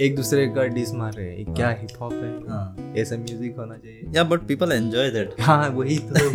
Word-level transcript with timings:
एक 0.00 0.16
दूसरे 0.16 0.46
का 0.48 0.64
डिस 0.64 0.94
मार 0.94 1.12
रहे 1.12 1.30
हैं। 1.30 1.54
क्या 1.54 1.68
हिप 1.68 1.88
हॉप 2.00 2.12
है? 2.12 2.48
हाँ। 2.48 2.94
ऐसा 2.96 3.16
म्यूज़िक 3.16 3.56
होना 3.56 3.76
चाहिए। 3.76 4.02
या 4.14 4.24
बट 4.24 4.40
पीपल 4.40 4.72
एंजॉय 4.72 5.10
दैट 5.10 5.34
हाँ 5.40 5.68
वही 5.68 5.98
तो। 5.98 6.28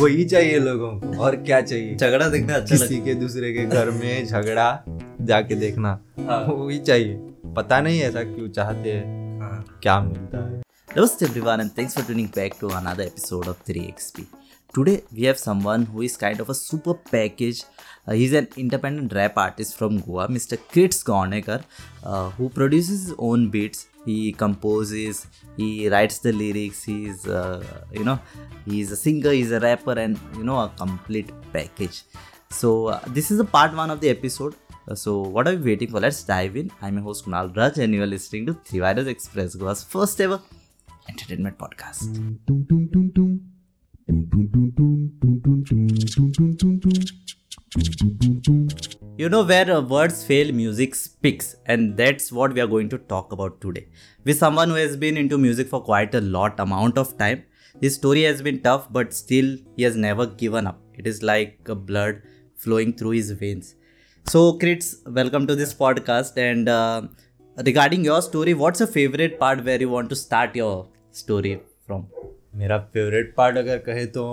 वही 0.02 0.24
चाहिए 0.24 0.58
लोगों 0.58 1.00
को। 1.00 1.18
और 1.18 1.36
क्या 1.36 1.60
चाहिए? 1.60 1.96
झगड़ा 1.96 2.28
देखना 2.28 2.54
अच्छा 2.54 2.76
किसी 2.76 3.00
के 3.00 3.14
दूसरे 3.14 3.52
के 3.52 3.64
घर 3.64 3.90
में 3.90 4.26
झगड़ा 4.26 4.84
जाके 5.20 5.54
देखना। 5.54 6.00
हाँ। 6.20 6.44
वही 6.44 6.78
चाहिए। 6.78 7.14
पता 7.56 7.80
नहीं 7.80 8.00
ऐसा 8.00 8.22
क्यों 8.22 8.48
चाहते 8.48 8.92
हैं। 8.92 9.40
हाँ। 9.40 9.78
क्या 9.82 10.00
मिलता 10.00 10.50
है? 10.50 10.62
Namaste 10.96 11.22
everyone 11.26 11.60
and 11.60 11.70
thanks 11.78 11.98
for 11.98 12.10
tuning 12.10 12.30
back 12.38 12.58
to 12.60 12.70
another 12.80 13.04
episode 13.06 13.46
of 13.46 13.56
3XP. 13.70 14.20
Today 14.78 14.96
we 15.14 15.26
have 15.26 15.38
someone 15.48 15.86
who 15.86 16.04
is 16.08 16.16
kind 16.16 16.40
of 16.40 16.50
a 16.50 16.54
super 16.54 16.94
package. 17.14 17.64
Uh, 18.06 18.12
he's 18.12 18.32
an 18.32 18.48
independent 18.56 19.12
rap 19.12 19.36
artist 19.36 19.76
from 19.76 20.00
Goa, 20.00 20.28
Mr. 20.28 20.56
Krits 20.56 21.02
Gornekar, 21.02 21.64
uh, 22.04 22.30
who 22.30 22.48
produces 22.48 23.08
his 23.08 23.14
own 23.18 23.48
beats. 23.50 23.88
He 24.04 24.32
composes, 24.32 25.26
he 25.56 25.88
writes 25.88 26.18
the 26.20 26.32
lyrics. 26.32 26.84
He's, 26.84 27.26
uh, 27.26 27.64
you 27.92 28.04
know, 28.04 28.20
he's 28.64 28.92
a 28.92 28.96
singer, 28.96 29.32
he's 29.32 29.50
a 29.50 29.58
rapper, 29.60 29.98
and 29.98 30.18
you 30.36 30.44
know, 30.44 30.58
a 30.60 30.68
complete 30.76 31.32
package. 31.52 32.02
So 32.50 32.86
uh, 32.86 33.00
this 33.08 33.30
is 33.30 33.40
a 33.40 33.44
part 33.44 33.74
one 33.74 33.90
of 33.90 34.00
the 34.00 34.10
episode. 34.10 34.54
Uh, 34.88 34.94
so 34.94 35.18
what 35.20 35.48
are 35.48 35.56
we 35.56 35.72
waiting 35.72 35.90
for? 35.90 35.98
Let's 35.98 36.22
dive 36.22 36.56
in. 36.56 36.70
I'm 36.80 36.94
your 36.94 37.02
host 37.02 37.26
Kunal 37.26 37.56
Raj, 37.56 37.78
and 37.78 37.92
you 37.92 38.04
are 38.04 38.06
listening 38.06 38.46
to 38.46 38.54
Three 38.54 38.78
Virus 38.78 39.08
Express, 39.08 39.56
Goa's 39.56 39.82
first 39.82 40.20
ever 40.20 40.40
entertainment 41.08 41.58
podcast. 41.58 42.20
You 49.17 49.27
know 49.29 49.43
where 49.43 49.69
uh, 49.69 49.81
words 49.81 50.23
fail, 50.23 50.53
music 50.53 50.95
speaks, 50.95 51.55
and 51.65 51.97
that's 51.97 52.31
what 52.31 52.53
we 52.53 52.61
are 52.61 52.67
going 52.67 52.87
to 52.89 52.97
talk 52.97 53.33
about 53.33 53.59
today. 53.59 53.87
With 54.23 54.37
someone 54.37 54.69
who 54.69 54.75
has 54.75 54.95
been 54.95 55.17
into 55.17 55.37
music 55.37 55.67
for 55.67 55.81
quite 55.81 56.15
a 56.15 56.21
lot 56.21 56.59
amount 56.61 56.97
of 56.97 57.17
time, 57.17 57.43
his 57.81 57.95
story 57.95 58.23
has 58.23 58.41
been 58.41 58.61
tough, 58.61 58.87
but 58.91 59.13
still 59.13 59.57
he 59.75 59.83
has 59.83 59.97
never 59.97 60.25
given 60.27 60.65
up. 60.65 60.79
It 60.93 61.07
is 61.07 61.21
like 61.23 61.59
a 61.67 61.75
blood 61.75 62.21
flowing 62.55 62.93
through 62.93 63.11
his 63.11 63.31
veins. 63.31 63.75
So, 64.29 64.57
Krits, 64.57 64.95
welcome 65.05 65.45
to 65.47 65.55
this 65.55 65.73
podcast. 65.73 66.37
And 66.37 66.69
uh, 66.69 67.01
regarding 67.57 68.05
your 68.05 68.21
story, 68.21 68.53
what's 68.53 68.79
your 68.79 68.87
favorite 68.87 69.39
part 69.39 69.65
where 69.65 69.79
you 69.79 69.89
want 69.89 70.09
to 70.09 70.15
start 70.15 70.55
your 70.55 70.87
story 71.11 71.59
from? 71.85 72.05
मेरा 72.55 72.77
favourite 72.93 73.33
part 73.35 73.57
अगर 73.57 73.77
कहे 73.77 74.05
तो 74.15 74.23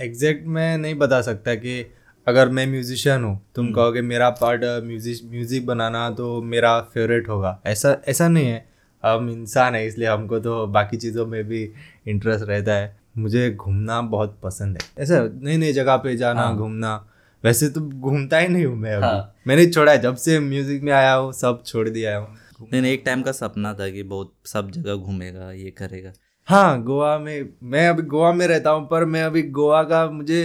exact 0.00 0.46
मैं 0.46 0.76
नहीं 0.78 0.94
बता 0.94 1.20
सकता 1.22 1.54
कि 1.54 1.84
अगर 2.29 2.49
मैं 2.49 2.65
म्यूजिशियन 2.67 3.23
हूँ 3.23 3.39
तुम 3.55 3.71
कहोगे 3.71 4.01
मेरा 4.03 4.29
पार्ट 4.41 4.63
म्यूज़िक 4.85 5.29
म्यूज़िक 5.31 5.65
बनाना 5.65 6.09
तो 6.11 6.41
मेरा 6.43 6.79
फेवरेट 6.93 7.29
होगा। 7.29 7.59
ऐसा 7.67 7.95
ऐसा 8.07 8.27
नहीं 8.27 8.47
है। 8.47 8.67
हम 9.03 9.29
इंसान 9.29 9.75
है 9.75 9.85
इसलिए 9.87 10.07
हमको 10.07 10.39
तो 10.39 10.65
बाकी 10.67 10.97
चीज़ों 10.97 11.25
में 11.25 11.43
भी 11.43 11.61
इंटरेस्ट 12.07 12.45
रहता 12.45 12.73
है। 12.73 12.97
मुझे 13.17 13.49
घूमना 13.51 14.01
बहुत 14.09 14.37
पसंद 14.43 14.77
है। 14.77 15.03
ऐसा 15.03 15.21
नई 15.33 15.57
नई 15.57 15.73
जगह 15.73 15.97
पे 15.97 16.15
जाना 16.17 16.41
हाँ। 16.41 16.57
घूमना 16.57 16.95
वैसे 17.43 17.69
तो 17.69 17.81
घूमता 17.81 18.37
ही 18.37 18.47
नहीं 18.47 18.65
हूँ 18.65 18.75
मैं 18.77 18.93
अभी। 18.93 19.05
हाँ। 19.05 19.33
मैंने 19.47 19.65
छोड़ा 19.65 19.91
है 19.91 19.97
जब 19.97 20.15
से 20.17 20.39
म्यूज़िक 20.39 20.83
में 20.83 20.91
आया 20.93 21.13
हूँ 21.13 21.31
सब 21.33 21.63
छोड़ 21.65 21.87
दिया 21.89 22.17
हूँ। 22.17 22.27
नहीं 22.61 22.81
नहीं, 22.81 22.93
एक 22.93 23.03
टाइम 23.05 23.21
का 23.21 23.31
सपना 23.31 23.73
था 23.73 23.89
कि 23.89 24.03
बहुत 24.05 24.33
सब 24.45 24.71
जगह 24.71 24.95
घूमेगा 24.95 25.51
ये 25.51 25.69
करेगा। 25.71 26.11
हाँ 26.47 26.81
गोवा 26.83 27.17
में 27.19 27.49
मैं 27.63 27.87
अभी 27.89 28.03
गोवा 28.03 28.31
में 28.33 28.45
रहता 28.47 28.69
हूँ 28.69 28.87
पर 28.87 29.05
मैं 29.05 29.23
अभी 29.23 29.41
गोवा 29.51 29.81
का 29.83 30.05
मुझे 30.11 30.41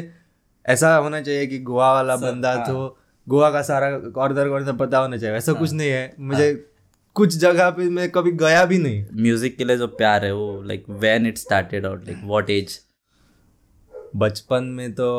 ऐसा 0.67 0.95
होना 0.97 1.21
चाहिए 1.21 1.47
कि 1.47 1.59
गोवा 1.61 1.93
वाला 1.93 2.17
बंदा 2.19 2.53
हाँ। 2.53 2.67
तो 2.67 2.97
गोवा 3.27 3.51
का 3.51 3.63
सारा 3.63 3.91
कॉर्नर 4.11 4.49
कॉर्नर 4.49 4.73
पता 4.77 4.99
होना 4.99 5.17
चाहिए। 5.17 5.37
ऐसा 5.37 5.53
कुछ 5.53 5.73
नहीं 5.73 5.91
है। 5.91 6.15
मुझे 6.21 6.53
कुछ 7.17 7.37
जगह 7.37 7.71
पे 7.71 7.89
मैं 7.91 8.11
कभी 8.11 8.31
गया 8.35 8.65
भी 8.65 8.79
नहीं। 8.79 9.05
म्यूज़िक 9.23 9.57
के 9.57 9.65
लिए 9.65 9.77
जो 9.77 9.87
प्यार 9.89 10.25
है 10.25 10.33
वो 10.35 10.63
like 10.63 10.85
when 10.91 11.27
it 11.27 11.39
started 11.39 11.87
out 11.87 12.05
like 12.07 12.25
what 12.25 12.51
age 12.51 12.79
बचपन 14.17 14.65
में 14.71 14.93
तो 14.93 15.11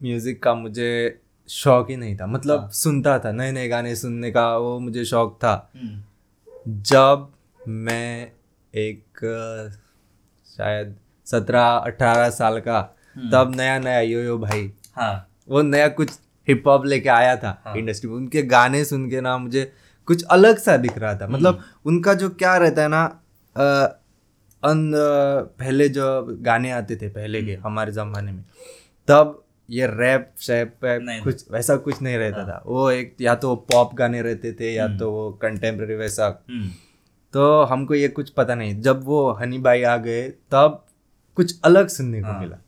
म्यूज़िक 0.00 0.42
का 0.42 0.54
मुझे 0.54 1.20
शौक 1.48 1.90
ही 1.90 1.96
नहीं 1.96 2.16
था। 2.16 2.26
मतलब 2.26 2.70
सुनता 2.72 3.18
था 3.18 3.32
नए 3.32 3.52
नए 3.52 3.68
गाने 3.68 3.94
सुनने 3.96 4.30
का 4.30 4.46
वो 4.58 4.78
मुझे 4.80 5.04
शौक 5.04 5.34
था। 5.36 5.70
जब 6.66 7.28
मैं 7.60 8.30
एक 8.74 9.20
शायद 10.46 10.94
सत्रह 11.26 11.66
अठारह 11.66 12.30
साल 12.30 12.58
का 12.60 12.80
तब 13.32 13.52
नया 13.56 13.78
नया 13.78 14.00
यो 14.00 14.20
यो 14.20 14.38
भाई। 14.38 14.70
हाँ। 14.96 15.28
वो 15.48 15.62
नया 15.62 15.88
कुछ 15.90 16.18
हिप 16.48 16.66
हॉप 16.66 16.86
लेके 16.86 17.08
आया 17.08 17.36
था 17.36 17.60
हाँ। 17.64 17.76
इंडस्ट्री 17.76 18.10
में। 18.10 18.16
उनके 18.16 18.42
गाने 18.44 18.84
सुन 18.84 19.08
के 19.10 19.20
ना 19.20 19.36
मुझे 19.38 19.70
कुछ 20.08 20.24
अलग 20.30 20.58
सा 20.58 20.76
दिख 20.76 20.98
रहा 20.98 21.14
था। 21.14 21.26
मतलब 21.28 21.62
उनका 21.86 22.14
जो 22.14 22.28
क्या 22.30 22.56
रहता 22.56 22.82
है 22.82 22.88
ना 22.88 23.04
अन 24.62 24.92
पहले 25.60 25.88
जो 25.88 26.04
गाने 26.42 26.70
आते 26.70 26.96
थे 26.96 27.08
पहले 27.10 27.42
के 27.42 27.54
हमारे 27.54 27.92
जमाने 27.92 28.32
में 28.32 28.44
तब 29.08 29.40
ये 29.68 29.86
रैप 29.86 30.30
शैप 30.40 30.78
कुछ 31.24 31.44
वैसा 31.52 31.76
कुछ 31.76 32.00
नहीं 32.02 32.16
रहता 32.16 32.44
था। 32.44 32.62
वो 32.66 32.90
एक 32.90 33.16
या 33.20 33.34
तो 33.34 33.54
पॉप 33.72 33.94
गाने 33.94 34.22
रहते 34.22 34.52
थे 34.52 34.72
या 34.74 34.88
तो 34.98 35.10
वो 35.12 35.30
कंटेम्प्रेरी 35.42 35.94
वैसा। 35.94 36.28
तो 37.34 37.62
हमको 37.62 37.94
ये 37.94 38.08
कुछ 38.08 38.30
पता 38.30 38.54
नहीं। 38.54 38.80
जब 38.80 39.04
वो 39.04 39.30
हनी 39.32 39.58
भाई 39.58 39.82
आ 39.82 39.96
गए 39.96 40.22
तब 40.52 40.84
कुछ 41.38 41.60
अलग 41.64 41.88
सुनने 41.88 42.20
को 42.22 42.38
मिला। 42.40 42.58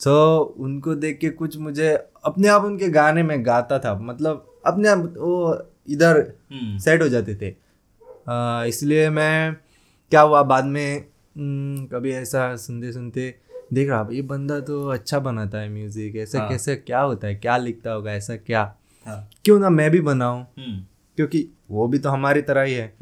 तो 0.00 0.38
उनको 0.58 0.94
देख 0.94 1.18
के 1.18 1.30
कुछ 1.30 1.56
मुझे 1.58 1.92
अपने 2.24 2.48
आप 2.48 2.64
उनके 2.64 2.88
गाने 2.88 3.22
में 3.22 3.44
गाता 3.46 3.78
था। 3.78 3.94
मतलब 3.98 4.46
अपने 4.66 4.88
आप 4.88 4.98
वो 5.16 5.36
इधर 5.88 6.22
सेट 6.80 7.02
हो 7.02 7.08
जाते 7.08 7.34
थे। 7.34 7.54
इसलिए 8.68 9.08
मैं 9.10 9.54
क्या 10.12 10.20
हुआ 10.20 10.42
बाद 10.42 10.64
में 10.64 10.96
हम्म, 11.36 11.86
कभी 11.86 12.12
ऐसा 12.12 12.54
सुनते 12.56 12.92
सुनते 12.92 13.34
देख 13.72 13.88
रहा 13.88 14.06
ये 14.12 14.22
बंदा 14.22 14.58
तो 14.60 14.86
अच्छा 14.88 15.18
बनाता 15.18 15.58
है 15.58 15.68
म्यूज़िक 15.68 16.16
ऐसा 16.16 16.38
हाँ। 16.38 16.48
कैसे 16.48 16.76
क्या 16.76 17.00
होता 17.00 17.26
है 17.26 17.34
क्या 17.34 17.56
लिखता 17.56 17.92
होगा 17.92 18.12
ऐसा 18.12 18.36
क्या? 18.36 18.60
हाँ। 19.06 19.28
क्यों 19.44 19.58
ना 19.60 19.70
मैं 19.70 19.90
भी 19.90 20.00
बनाऊँ? 20.00 20.46
क्योंकि 20.58 21.48
वो 21.70 21.86
भी 21.88 21.98
तो 21.98 22.10
हमारी 22.10 22.42
तरह 22.42 22.62
ही 22.62 22.74
है। 22.74 22.94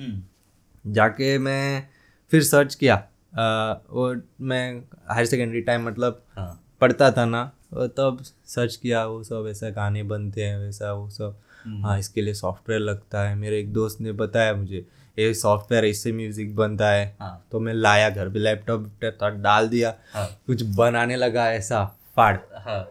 जाके 0.85 1.37
मैं 1.39 1.89
फिर 2.33 2.43
सर्च 2.43 2.75
किया। 2.75 2.95
अ, 2.95 3.83
वो 3.91 4.15
मैं 4.41 4.83
हायर 5.11 5.27
सेकेंडरी 5.27 5.61
टाइम 5.61 5.87
मतलब 5.87 6.23
हाँ। 6.37 6.61
पढ़ता 6.85 7.11
था 7.13 7.25
ना 7.27 7.45
तब 7.75 8.23
सर्च 8.49 8.77
किया 8.77 9.05
वो 9.07 9.23
सब 9.25 9.47
ऐसा 9.51 9.71
गाने 9.73 10.03
बनते 10.05 10.45
हैं 10.45 10.59
वैसा 10.59 10.93
वो 10.93 11.09
सब। 11.11 11.37
हाँ 11.83 11.99
इसके 11.99 12.23
लिए 12.23 12.35
सॉफ्टवेयर 12.35 12.81
लगता 12.81 13.29
है। 13.29 13.35
मेरे 13.37 13.59
एक 13.61 13.73
दोस्त 13.73 14.01
ने 14.01 14.13
बताया 14.15 14.55
मुझे 14.55 14.87
ये 15.19 15.33
सॉफ्टवेयर 15.35 15.85
इससे 15.85 16.13
म्यूज़िक 16.13 16.55
बनता 16.57 16.89
है। 16.91 17.05
हाँ। 17.21 17.47
तो 17.53 17.61
मैं 17.61 17.75
लाया 17.75 18.09
घर 18.11 18.29
पे 18.29 18.39
लैपटॉप 18.39 19.41
डाल 19.41 19.69
दिया। 19.69 19.95
हाँ। 20.15 20.27
कुछ 20.47 20.63
बनाने 20.77 21.17
लगा 21.17 21.51
ऐसा 21.53 21.85
फाड़। 22.17 22.37
हाँ। 22.59 22.83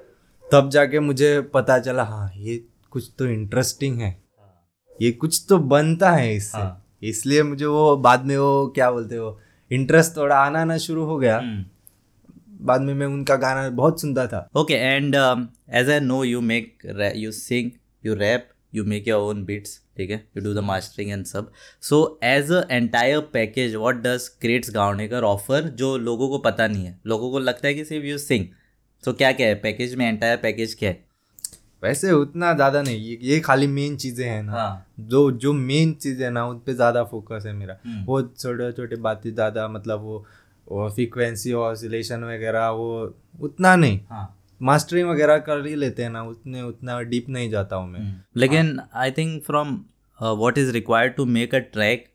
तब 0.45 0.69
जाके 0.69 0.99
मुझे 0.99 1.39
पता 1.53 1.77
चला 1.79 2.03
हाँ 2.03 2.31
ये 2.37 2.57
कुछ 2.91 3.11
तो 3.19 3.25
इंटरेस्टिंग 3.27 3.99
है। 4.01 4.09
हाँ। 4.09 4.95
ये 5.01 5.11
कुछ 5.13 5.43
तो 5.49 5.57
बनता 5.59 6.11
है 6.11 6.35
इससे। 6.35 6.57
हाँ। 6.57 6.79
इसलिए 7.03 7.43
मुझे 7.43 7.65
वो 7.65 7.95
बाद 7.99 8.25
में 8.25 8.35
वो 8.37 8.67
क्या 8.75 8.91
बोलते 8.91 9.15
हो 9.15 9.37
इंटरेस्ट 9.71 10.15
थोड़ा 10.17 10.37
आना 10.37 10.63
ना 10.65 10.77
शुरू 10.79 11.05
हो 11.05 11.17
गया। 11.17 11.39
बाद 12.63 12.81
में 12.81 12.93
मैं 12.93 13.07
उनका 13.07 13.35
गाना 13.37 13.69
बहुत 13.71 14.01
सुनता 14.01 14.25
था। 14.27 14.47
Okay 14.55 14.73
and 14.73 15.15
as 15.15 15.89
I 15.89 15.99
know 15.99 16.23
you 16.23 16.41
make 16.43 17.13
you 17.15 17.31
sing 17.33 17.71
you 18.03 18.13
rap 18.15 18.49
you 18.73 18.83
make 18.85 19.07
your 19.07 19.21
own 19.21 19.43
beats 19.45 19.79
ठीक 19.97 20.09
है? 20.09 20.23
You 20.37 20.43
do 20.43 20.53
the 20.53 20.63
mastering 20.65 21.11
and 21.11 21.25
सब 21.25 21.51
so 21.83 22.19
as 22.23 22.51
a 22.51 22.65
entire 22.71 23.19
package 23.33 23.75
what 23.75 24.01
does 24.03 24.27
creates 24.41 24.73
Gawnekar 24.75 25.23
offer 25.23 25.67
जो 25.75 25.97
लोगों 25.99 26.29
को 26.29 26.37
पता 26.41 26.67
नहीं 26.67 26.85
है? 26.85 26.99
लोगों 27.07 27.31
को 27.31 27.39
लगता 27.39 27.67
है 27.67 27.73
कि 27.73 27.85
सिर्फ़ 27.85 28.05
यू 28.05 28.17
सिंग 28.19 28.45
सो 29.03 29.13
क्या 29.13 29.31
क्या 29.31 29.47
है? 29.47 29.55
पैकेज 29.55 29.95
में 29.95 30.07
एंटायर 30.07 30.37
पैकेज 30.37 30.73
क्या 30.73 30.89
है? 30.89 31.03
वैसे 31.83 32.11
उतना 32.11 32.53
ज़्यादा 32.53 32.81
नहीं 32.81 32.99
ये 32.99 33.17
ये 33.23 33.39
खाली 33.39 33.67
मेन 33.67 33.95
चीज़ें 33.97 34.25
हैं 34.25 34.41
ना। 34.43 34.51
हाँ. 34.51 34.85
जो 34.99 35.31
जो 35.33 35.53
मेन 35.53 35.91
चीज़ें 35.93 36.29
ना 36.31 36.45
उन 36.47 36.57
पर 36.57 36.73
ज़्यादा 36.73 37.03
फोकस 37.03 37.43
है 37.45 37.53
मेरा। 37.53 37.77
हुँ. 37.85 38.05
वो 38.05 38.21
छोटे 38.21 38.71
छोटे 38.71 38.95
बातें 38.97 39.33
ज़्यादा 39.33 39.67
मतलब 39.67 40.01
वो 40.01 40.25
वो 40.67 40.89
फ्रीक्वेंसी 40.89 41.53
ऑसिलेशन 41.53 42.23
वगैरह 42.23 42.69
वो 42.69 42.89
उतना 43.41 43.75
नहीं। 43.75 43.99
हाँ। 44.09 44.29
मास्टरिंग 44.61 45.09
वगैरह 45.09 45.37
कर 45.37 45.65
ही 45.65 45.75
लेते 45.75 46.03
हैं 46.03 46.09
ना 46.09 46.23
उतने 46.23 46.61
उतना 46.61 47.01
डीप 47.01 47.29
नहीं 47.29 47.49
जाता 47.49 47.75
हूँ 47.75 47.89
मैं। 47.91 48.23
लेकिन 48.37 48.79
I 48.95 49.11
think 49.11 49.43
from 49.43 49.79
what 50.19 50.57
is 50.57 50.71
required 50.71 51.13
to 51.13 51.25
make 51.25 51.55
a 51.55 51.59
track 51.73 52.05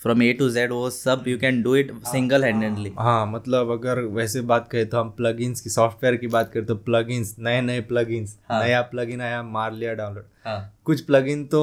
from 0.00 0.22
A 0.22 0.32
to 0.32 0.48
Z 0.50 0.72
वो 0.72 0.88
सब 0.90 1.24
you 1.28 1.38
can 1.38 1.60
do 1.62 1.74
it 1.76 1.92
single 2.06 2.44
handedly 2.44 2.92
हाँ। 2.98 3.26
मतलब 3.26 3.70
अगर 3.70 4.00
वैसे 4.14 4.40
बात 4.40 4.68
करें 4.68 4.88
तो 4.88 5.00
हम 5.00 5.10
प्लगइन्स 5.10 5.60
की 5.60 5.70
सॉफ्टवेयर 5.70 6.16
की 6.16 6.26
बात 6.26 6.50
करें 6.52 6.66
तो 6.66 6.74
प्लगइन्स 6.88 7.34
नए 7.38 7.60
नए 7.60 7.80
प्लगइन्स 7.80 8.38
हाँ। 8.50 8.62
नया 8.64 8.80
प्लगइन 8.82 9.20
आया 9.20 9.42
मार 9.42 9.72
लिया 9.72 9.94
डाउनलोड 9.94 10.24
हाँ। 10.44 10.74
कुछ 10.84 11.00
प्लगइन 11.00 11.44
तो 11.46 11.62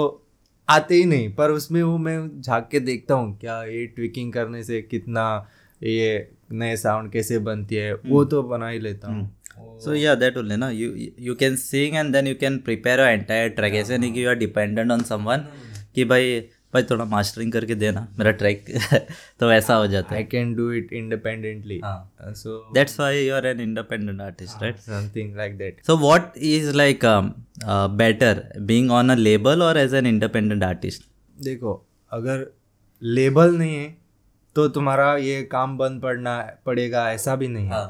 आते 0.68 0.96
ही 0.96 1.06
नहीं 1.06 1.34
पर 1.36 1.52
उसमें 1.52 1.82
वो 1.84 1.98
मैं 1.98 2.42
झाँक 2.42 2.68
के 2.72 2.80
देखता 2.80 3.14
हूँ 3.14 3.38
क्या 3.40 3.64
ये 3.64 3.86
ट्विकिंग 3.86 4.34
करने 4.34 4.64
से 4.64 4.82
कितना 4.82 5.26
ये 5.82 6.30
नए 6.52 6.76
साउंड 6.78 7.12
कैसे 7.12 7.40
बनती 7.40 7.76
है 7.76 7.94
वो 8.06 8.24
तो 8.26 8.44
बना 8.44 8.70
ही 8.70 8.80
लेता 8.80 9.12
हूँ। 9.12 9.80
सो 9.84 9.94
या 9.94 10.14
दैट 10.16 10.38
ओनली 10.38 10.56
ना 10.56 10.70
you 10.70 10.94
you 11.20 11.36
can 11.36 11.56
sing 11.56 11.96
and 11.96 12.12
then 12.14 12.28
you 12.28 12.36
can 12.36 12.58
prepare 12.58 13.00
entire 13.00 13.50
track 13.50 13.74
ऐसे 13.74 13.98
नहीं 13.98 14.14
कि 14.14 14.24
you 14.24 14.30
are 14.30 14.36
dependent 14.36 14.92
on 14.92 15.04
someone 15.04 15.46
कि 15.96 16.06
भाई 16.06 16.40
भाई 16.74 16.84
थोड़ा 16.84 17.06
मास्टरिंग 17.06 17.52
करके 17.52 17.76
देना 17.76 18.08
मेरा 18.20 18.32
ट्रैक 18.32 18.66
तो 19.40 19.52
ऐसा 19.52 19.76
हो 19.76 19.88
जाता 19.88 20.14
है। 20.16 20.22
I 20.22 20.24
can 20.24 20.54
do 20.56 20.72
it 20.72 20.94
independently 20.94 21.80
so 21.84 22.58
that's 22.74 23.00
why 23.00 23.26
you 23.28 23.34
are 23.36 23.46
an 23.48 23.60
independent 23.60 24.22
artist 24.22 24.62
right 24.64 24.78
something 24.80 25.36
like 25.38 25.58
that 25.58 25.82
so 25.88 25.98
what 25.98 26.38
is 26.38 26.72
like 26.76 27.06
better 27.98 28.44
being 28.62 28.92
on 28.92 29.10
a 29.10 29.16
label 29.16 29.64
और 29.64 29.78
एज 29.78 29.94
एन 29.94 30.06
इंडिपेंडेंट 30.06 30.64
आर्टिस्ट 30.64 31.04
देखो 31.42 31.74
अगर 32.12 32.46
label 33.02 33.56
नहीं 33.58 33.76
है 33.76 33.99
तो 34.56 34.68
तुम्हारा 34.68 35.16
ये 35.16 35.42
काम 35.44 35.78
बंद 35.78 36.02
पड़ना 36.02 36.40
पड़ेगा 36.66 37.12
ऐसा 37.12 37.36
भी 37.36 37.48
नहीं 37.48 37.68
है। 37.68 37.86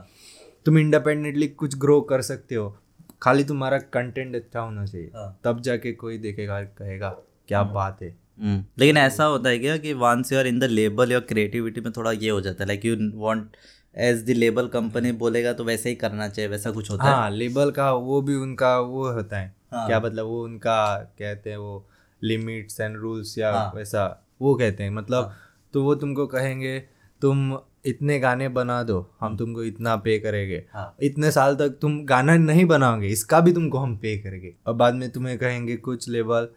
तुम 0.66 0.78
इंडिपेंडेंटली 0.78 1.48
कुछ 1.48 1.78
ग्रो 1.78 2.02
कर 2.02 2.22
सकते 2.22 2.56
हो। 2.56 2.78
खाली 3.22 3.44
तुम्हारा 3.44 3.78
कंटेंट 3.78 4.36
अच्छा 4.36 4.60
होना 4.60 4.86
चाहिए। 4.86 5.12
हाँ। 5.16 5.40
तब 5.44 5.62
जाके 5.62 5.92
कोई 5.92 6.18
देखेगा 6.18 6.62
कहेगा 6.62 7.10
क्या 7.48 7.64
बात 7.64 8.02
है। 8.02 8.10
हम्म, 8.10 8.64
लेकिन 8.80 8.98
ऐसा 8.98 9.24
होता 9.24 9.50
है 9.50 9.60
क्या 9.60 9.78
कि 9.78 9.94
once 9.94 10.32
you 10.32 10.40
are 10.40 10.48
in 10.48 10.60
the 10.60 10.64
label 10.64 11.12
your 11.12 11.22
creativity 11.22 11.82
में 11.82 11.92
थोड़ा 11.98 12.12
ये 12.12 12.30
हो 12.30 12.42
जाता 12.42 12.64
है 12.64 12.68
like 12.68 12.86
you 12.86 12.96
want 13.16 13.58
as 13.96 14.24
the 14.26 14.30
label 14.30 14.68
company 14.68 15.12
बोलेगा 15.12 15.54
तो 15.54 15.64
वैसे 15.64 15.90
ही 15.90 15.96
करना 15.96 16.28
चाहिए 16.28 16.50
वैसा 16.52 16.72
कुछ 16.72 16.92
होता 16.92 17.04
हाँ, 17.04 17.14
है 17.14 17.20
हाँ 17.20 17.32
लेबल 17.32 17.72
का 17.72 17.92
वो 17.94 18.22
भी 18.22 18.36
उनका 18.36 18.78
वो 18.80 19.12
होता 19.12 19.38
है। 19.38 19.56
हाँ। 19.74 19.88
क्या 19.88 20.00
मतलब 20.00 20.26
वो 20.26 20.44
उनका 20.44 20.96
कहते 21.20 21.50
हैं 21.50 21.58
वो 21.58 21.86
लिमिट्स 22.24 22.80
एंड 22.80 22.98
रूल्स 22.98 23.38
या 23.38 23.52
हाँ। 23.54 23.72
वैसा 23.76 24.26
वो 24.42 24.56
कहते 24.56 24.84
हैं। 24.84 24.90
मतलब 24.90 25.34
तो 25.74 25.84
वो 25.84 25.96
तुमको 25.96 26.26
कहेंगे 26.28 26.80
तुम 27.22 27.58
इतने 27.86 28.20
गाने 28.20 28.48
बना 28.50 28.82
दो 28.84 29.00
हम 29.20 29.36
तुमको 29.38 29.64
इतना 29.64 29.96
पे 29.96 30.18
करेंगे। 30.20 30.64
हाँ। 30.74 30.96
इतने 31.02 31.32
साल 31.32 31.56
तक 31.56 31.78
तुम 31.82 32.04
गाना 32.06 32.36
नहीं 32.38 32.66
बनाओगे 32.66 33.08
इसका 33.08 33.40
भी 33.40 33.54
तुमको 33.54 33.78
हम 33.78 33.96
पे 33.98 34.18
करेंगे। 34.18 34.54
और 34.68 34.74
बाद 34.74 34.96
में 34.96 35.10
तुम्हें 35.12 35.38
कहेंगे 35.38 35.76
कुछ 35.78 36.08
लेवल 36.10 36.50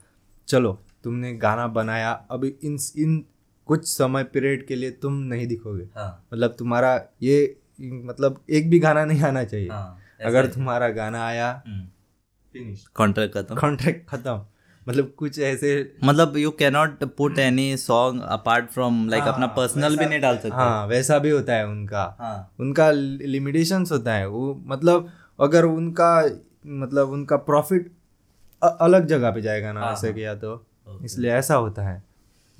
चलो 0.49 0.73
तुमने 1.05 1.33
गाना 1.37 1.67
बनाया 1.69 2.11
अभी 2.31 2.49
इन 2.65 2.79
इन 2.99 3.25
कुछ 3.69 3.87
समय 3.89 4.25
पीरियड 4.25 4.67
के 4.67 4.75
लिए 4.75 4.91
तुम 4.93 5.15
नहीं 5.25 5.47
दिखोगे। 5.47 5.85
हाँ, 5.97 6.27
मतलब 6.33 6.55
तुम्हारा 6.59 6.95
ये 7.23 7.57
मतलब 7.81 8.41
एक 8.51 8.71
भी 8.71 8.79
गाना 8.79 9.05
नहीं 9.05 9.23
आना 9.23 9.45
चाहिए। 9.45 9.69
हाँ, 9.69 9.99
अगर 10.25 10.47
तुम्हारा 10.47 10.89
गाना 10.91 11.25
आया 11.27 11.51
हम्म, 11.67 11.87
फिनिश 12.55 12.87
कॉन्ट्रैक्ट 12.95 13.35
खत्म। 13.35 13.55
कॉन्ट्रैक्ट 13.57 14.09
खत्म। 14.09 14.45
मतलब 14.89 15.13
कुछ 15.17 15.39
ऐसे 15.39 15.71
मतलब 16.05 16.37
you 16.37 16.51
cannot 16.51 17.05
put 17.17 17.39
any 17.39 17.77
song 17.77 18.23
apart 18.23 18.71
from 18.71 19.09
like 19.09 19.25
अपना 19.25 19.47
पर्सनल 19.47 19.97
भी 19.97 20.07
नहीं 20.07 20.21
डाल 20.21 20.37
सकते। 20.37 20.55
हाँ 20.55 20.87
वैसा 20.87 21.19
भी 21.19 21.31
होता 21.31 21.55
है 21.55 21.67
उनका। 21.67 22.05
हाँ। 22.21 22.55
उनका 22.61 22.91
लिमिटेशंस 22.91 23.93
होता 23.93 24.15
है। 24.15 24.29
वो 24.29 24.63
मतलब 24.67 25.11
अगर 25.41 25.65
उनका 25.65 26.15
मतलब 26.67 27.11
उनका 27.11 27.37
प्रॉफिट 27.37 27.91
अलग 28.63 29.07
जगह 29.07 29.31
पे 29.31 29.43
जाएगा 29.43 29.73
ना 29.73 29.81
हाँ, 29.81 29.93
ऐसे 29.93 30.07
हाँ। 30.07 30.17
किया 30.17 30.35
तो. 30.35 30.67
इसलिए 31.05 31.31
ऐसा 31.31 31.55
होता 31.55 31.83
है। 31.83 32.03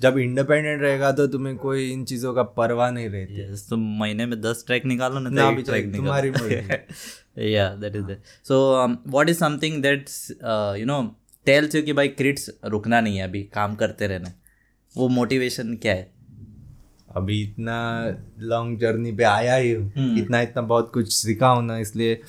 जब 0.01 0.17
इंडिपेंडेंट 0.17 0.81
रहेगा 0.81 1.11
तो 1.11 1.27
तुम्हें 1.27 1.55
कोई 1.57 1.91
इन 1.91 2.03
चीज़ों 2.05 2.33
का 2.33 2.43
परवाह 2.43 2.89
नहीं 2.91 3.09
रहती। 3.09 3.35
Yes, 3.41 3.69
तो 3.69 3.77
महीने 3.77 4.25
में 4.25 4.41
दस 4.41 4.63
ट्रैक 4.67 4.85
निकालो 4.85 5.19
ना 5.19 5.29
ना 5.29 5.41
तो 5.41 5.51
भी 5.51 5.61
एक 5.61 5.65
ट्रैक 5.65 5.95
तुम्हारी 5.95 7.53
yeah 7.53 7.67
that 7.75 7.95
is 7.95 8.03
that 8.03 8.21
so 8.47 8.57
what 9.07 9.29
is 9.29 9.37
something 9.37 9.81
that's 9.81 10.31
you 10.79 10.85
know 10.85 11.01
tells 11.45 11.75
you 11.75 11.81
कि 11.83 11.93
भाई 11.93 12.07
क्रिट्स 12.07 12.49
रुकना 12.65 13.01
नहीं 13.01 13.17
है 13.17 13.23
अभी 13.23 13.43
काम 13.43 13.75
करते 13.75 14.07
रहना 14.07 14.33
वो 14.97 15.07
मोटिवेशन 15.07 15.75
क्या 15.75 15.93
है? 15.93 16.11
अभी 17.15 17.41
इतना 17.43 17.75
लॉन्ग 18.39 18.79
जर्नी 18.79 19.11
पे 19.11 19.23
आया 19.23 19.55
ही 19.55 19.71
हूँ। 19.71 19.91
हम्म। 19.97 20.17
इतना 20.17 20.41
इतना 20.41 20.61
बहुत 20.61 20.91
कुछ 20.93 21.13
सीखा 21.13 21.47
हूँ 21.47 21.65
ना 21.65 21.77
इसलिए 21.77 22.21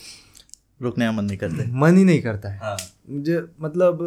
रुकने 0.83 1.05
का 1.05 1.13
मन 1.13 1.25
नहीं 1.25 1.39
करते। 1.39 1.67
मन 1.71 1.97
ही 1.97 2.05
नहीं 2.05 2.23
करता 2.23 2.49
है। 2.49 2.59
हाँ। 2.59 2.77
मुझे 3.11 3.45
मतलब 3.61 3.99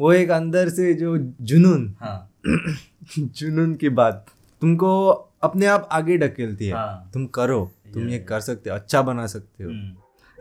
वो 0.00 0.12
एक 0.12 0.30
अंदर 0.30 0.68
से 0.68 0.94
जो 0.94 1.16
जुनून 1.40 1.94
हाँ। 2.00 2.32
जुनून 3.18 3.74
की 3.74 3.88
बात 3.88 4.26
तुमको 4.60 5.08
अपने 5.42 5.66
आप 5.66 5.88
आगे 5.92 6.16
ढकेलती 6.18 6.66
है। 6.66 6.74
हाँ। 6.74 7.10
तुम 7.14 7.26
करो 7.26 7.72
तुम 7.94 8.08
ये 8.08 8.18
कर 8.18 8.40
सकते 8.40 8.70
हो 8.70 8.76
अच्छा 8.76 9.02
बना 9.02 9.26
सकते 9.26 9.64
हो। 9.64 9.70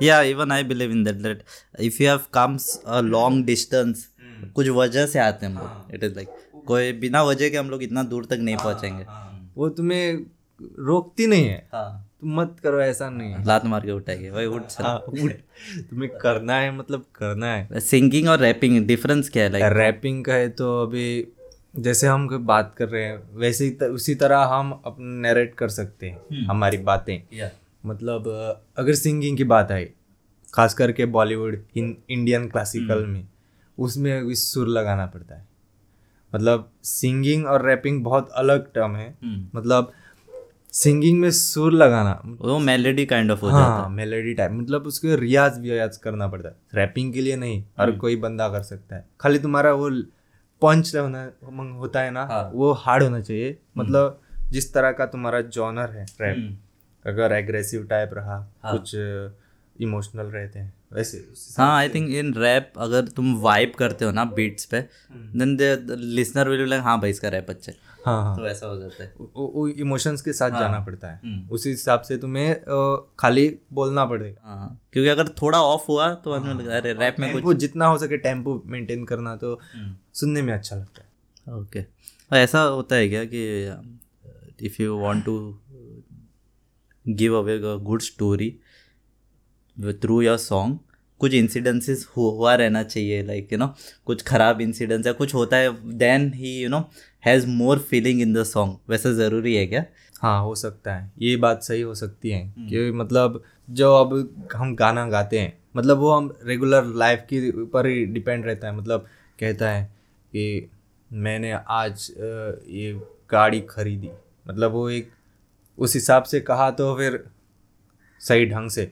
Yeah 0.04 0.22
even 0.22 0.52
I 0.52 0.64
believe 0.64 0.92
in 0.92 1.04
that 1.04 1.16
that 1.16 1.44
if 1.80 2.02
you 2.04 2.10
have 2.10 2.20
comes 2.34 2.76
a 2.88 3.00
long 3.02 3.46
distance 3.46 4.08
कुछ 4.56 4.68
वजह 4.70 5.06
से 5.06 5.20
आते 5.20 5.46
हैं 5.46 5.54
हम 5.54 5.60
लोग। 5.60 5.94
इट 5.96 6.04
इज़ 6.04 6.16
लाइक 6.16 6.30
कोई 6.68 6.92
बिना 6.94 7.24
वजह 7.24 7.50
के 7.50 7.58
हम 7.58 7.70
लोग 7.70 7.84
इतना 7.84 8.04
दूर 8.04 8.26
तक 8.26 8.38
नहीं 8.40 8.58
पहुँचेंगे। 8.58 9.06
वो 9.58 9.70
तुम्हें 9.70 10.26
रोकती 10.80 11.28
नहीं 11.28 11.46
है। 11.46 11.68
हाँ। 11.74 12.02
तुम 12.22 12.40
मत 12.40 12.56
करो 12.64 12.82
ऐसा 12.82 13.10
नहीं 13.10 13.32
है। 13.32 13.46
लात 13.46 13.66
मार 13.66 13.86
के 13.86 13.92
उठाएँगे 13.92 14.32
भाई 14.32 14.46
उठ 14.46 14.64
हाँ, 14.82 14.98
उठ। 15.00 15.32
तुम्हें 15.90 16.10
करना 16.22 16.56
है 16.60 16.72
मतलब 16.78 17.06
करना 17.16 17.54
है। 17.54 17.80
सिंगिंग 17.80 18.28
और 18.30 18.40
रैपिंग 18.40 18.86
डिफरेंस 18.88 19.30
क्या 19.30 19.44
है 19.44 19.52
लाइक 19.52 19.74
रैपिंग 19.78 20.24
का 20.26 20.34
है 20.34 20.50
तो 20.50 20.82
अभी 20.84 21.28
जैसे 21.80 22.08
हम 22.08 22.28
कोई 22.28 22.38
बात 22.38 22.74
कर 22.78 22.90
रहे 22.90 23.04
हैं 23.04 23.38
वैसे 23.38 23.66
ही 23.66 23.86
उसी 23.86 24.16
तरह 24.16 24.44
हम 24.46 24.72
अपने 24.86 25.30
नरेट 25.30 25.54
कर 25.56 25.70
सकते 25.70 26.10
हैं 26.10 26.46
हमारी 26.46 26.78
बातें। 26.78 27.18
मतलब 27.86 28.28
अगर 28.78 28.96
सिंगिंग 28.96 29.38
की 29.38 29.44
बात 29.44 29.72
आई 29.72 29.86
खास 30.54 30.74
करके 30.74 31.06
बॉलीवुड 31.06 31.62
इंडियन 31.78 32.48
क्लासिकल 32.50 33.06
में 33.06 33.28
उसमें 33.78 34.26
भी 34.26 34.36
सुर 34.36 34.68
लगाना 34.68 35.06
पड़ता 35.06 35.36
है। 35.36 35.48
मतलब 36.34 36.72
सिंगिंग 36.84 37.46
और 37.46 37.66
रैपिंग 37.66 38.04
बहुत 38.04 38.30
अलग 38.36 38.72
टर्म 38.74 38.96
है। 38.96 39.14
मतलब 39.56 39.92
सिंगिंग 40.74 41.20
में 41.20 41.30
सुर 41.32 41.74
लगाना 41.74 42.22
वो 42.42 42.58
मेलेडी 42.60 43.06
काइंड 43.06 43.32
ऑफ़ 43.32 43.42
हो 43.42 43.50
जाता 43.50 43.64
हाँ। 43.64 43.90
मेलोडी 43.90 44.34
टाइप 44.34 44.52
मतलब 44.52 44.88
उसके 44.88 45.16
रियाज 45.16 45.58
भी 45.60 45.70
रियाज 45.70 45.98
करना 45.98 46.28
पड़ता 46.28 46.50
है। 46.50 46.56
रैपिंग 46.76 47.14
के 47.14 47.22
लिए 47.22 47.36
नहीं 47.36 47.64
हर 47.80 47.92
कोई 47.92 48.16
बंदा 48.16 48.48
कर 48.50 48.62
सकता 48.64 48.96
है। 48.96 49.06
खाली 49.22 49.40
तुम्हारा 49.40 49.74
वो 49.74 49.90
पंच 50.62 50.96
होना 50.96 51.24
होता 51.74 52.02
है 52.02 52.12
ना 52.12 52.26
हाँ। 52.26 52.50
वो 52.54 52.72
हार्ड 52.74 53.04
होना 53.04 53.22
चाहिए। 53.22 53.58
मतलब 53.78 54.22
जिस 54.52 54.74
तरह 54.74 54.92
का 54.92 55.06
तुम्हारा 55.06 55.42
जॉनर 55.42 55.90
है 55.90 56.06
रैप 56.22 56.38
हम्म। 56.38 56.58
अगर 57.08 57.32
एग्रेसिव 57.32 57.84
टाइप 57.84 58.10
रहा 58.14 58.54
हाँ। 58.64 58.78
कुछ 58.78 58.96
इमोशनल 59.82 60.26
रहते 60.26 60.60
हैं 60.60 60.74
वैसे 60.94 61.18
हाँ 61.58 61.78
आई 61.78 61.90
थिंक 61.90 62.10
इन 62.10 62.34
रैप 62.34 62.74
अगर 62.78 63.08
तुम 63.08 63.36
वाइब 63.42 63.72
करते 63.80 64.06
हो 64.06 64.12
ना 64.12 64.26
बीट्स 64.26 64.66
पे 64.66 64.80
then 65.12 65.56
the 65.58 65.96
listener 66.00 66.50
will 66.50 66.66
like 66.70 66.82
हाँ 66.84 67.00
भाई 67.02 67.10
इसका 67.10 67.30
रैप 67.30 67.50
अच्छा 67.50 67.72
है। 67.72 67.78
हाँ 68.06 68.36
तो 68.38 68.48
ऐसा 68.48 68.68
हो 68.68 68.78
जाता 68.80 69.04
है। 69.04 69.14
वो- 69.36 69.70
इमोशंस 69.80 70.22
के 70.22 70.34
साथ 70.34 70.52
हाँ। 70.52 70.60
जाना 70.60 70.80
पड़ता 70.80 71.08
है। 71.08 71.20
हम्म। 71.26 71.50
उसी 71.50 71.70
हिसाब 71.70 72.02
से 72.02 72.18
तुम्हें 72.18 72.56
खाली 73.20 73.60
बोलना 73.74 74.06
पड़ेगा। 74.06 74.42
हाँ 74.46 74.82
क्योंकि 74.94 75.10
अगर 75.10 75.28
थोड़ा 75.42 75.62
ऑफ़ 75.62 75.86
हुआ 75.88 76.14
तो 76.14 76.34
है। 76.34 76.68
अरे 76.78 76.94
रैप 76.94 77.16
में 77.20 77.42
कुछ 77.42 77.58
जितना 77.58 77.86
हो 77.86 77.98
सके 77.98 78.18
टेंपो 78.18 78.62
मेंटेन 78.66 79.06
करना 79.06 79.36
तो 79.36 79.60
हम्म। 79.76 79.96
सुनने 80.14 80.42
में 80.42 80.54
अच्छा 80.54 80.76
लगता 80.76 81.02
है। 81.02 81.56
ओके 81.56 81.86
ऐसा 82.34 82.62
होता 82.62 82.96
है 82.96 83.10
क्या 83.10 83.24
कि 83.26 83.44
if 84.66 84.82
you 84.82 84.98
want 84.98 85.26
to 85.26 85.60
give 87.08 87.38
away 87.38 87.58
a 87.58 87.76
good 87.76 88.02
story 88.02 88.50
through 90.02 90.22
your 90.22 90.38
song 90.38 90.80
कुछ 91.20 91.34
इंसिडेंसेस 91.34 92.08
हुआ 92.18 92.54
रहना 92.56 92.84
चाहिए 92.84 93.22
लाइक 93.24 93.54
यू 93.54 93.58
नो 93.60 93.68
कुछ 94.06 94.22
खराब 94.24 94.62
इंसिडेंस 94.62 95.08
या 95.08 95.14
कुछ 95.14 95.34
होता 95.34 95.58
है 95.58 95.98
then 95.98 96.32
he 96.34 96.58
you 96.64 96.70
know 96.70 96.80
has 97.26 97.48
more 97.48 97.80
feeling 97.80 98.22
in 98.22 98.34
the 98.34 98.44
song 98.44 98.78
वैसे 98.90 99.14
ज़रूरी 99.14 99.56
है 99.56 99.66
क्या? 99.68 99.86
हाँ 100.22 100.42
हो 100.44 100.56
सकता 100.56 100.96
है। 100.96 101.12
ये 101.20 101.36
बात 101.38 101.64
सही 101.64 101.82
हो 101.82 101.96
सकती 101.96 102.30
है 102.30 102.54
कि 102.60 102.92
मतलब 102.92 103.42
जो 103.70 103.94
अब 103.96 104.48
हम 104.56 104.76
गाना 104.76 105.06
गाते 105.10 105.40
हैं 105.40 105.58
मतलब 105.78 105.98
वो 105.98 106.12
हम 106.12 106.34
रेगुलर 106.44 106.86
लाइफ 106.96 107.26
के 107.30 107.50
ऊपर 107.62 107.88
ही 107.88 108.06
डिपेंड 108.06 108.46
रहता 108.46 108.68
है। 108.68 108.76
मतलब 108.76 109.06
कहता 109.40 109.70
है 109.70 109.84
कि 110.32 110.70
मैंने 111.14 111.52
आज 111.52 112.12
ये 112.70 112.94
गाड़ी 113.32 113.62
खरीदी। 113.70 114.10
मतलब 114.48 114.72
वो 114.72 114.90
एक 114.90 115.12
उस 115.78 115.94
हिसाब 115.94 116.24
से 116.24 116.40
कहा 116.40 116.70
तो 116.72 116.96
फिर 116.96 117.24
सही 118.22 118.46
ढंग 118.46 118.70
से। 118.70 118.92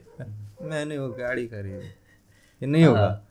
मैंने 0.62 0.98
वो 0.98 1.08
गाड़ी 1.08 1.46
खरीदी। 1.46 1.86
ये 2.62 2.66
नहीं 2.66 2.84
होगा। 2.84 3.22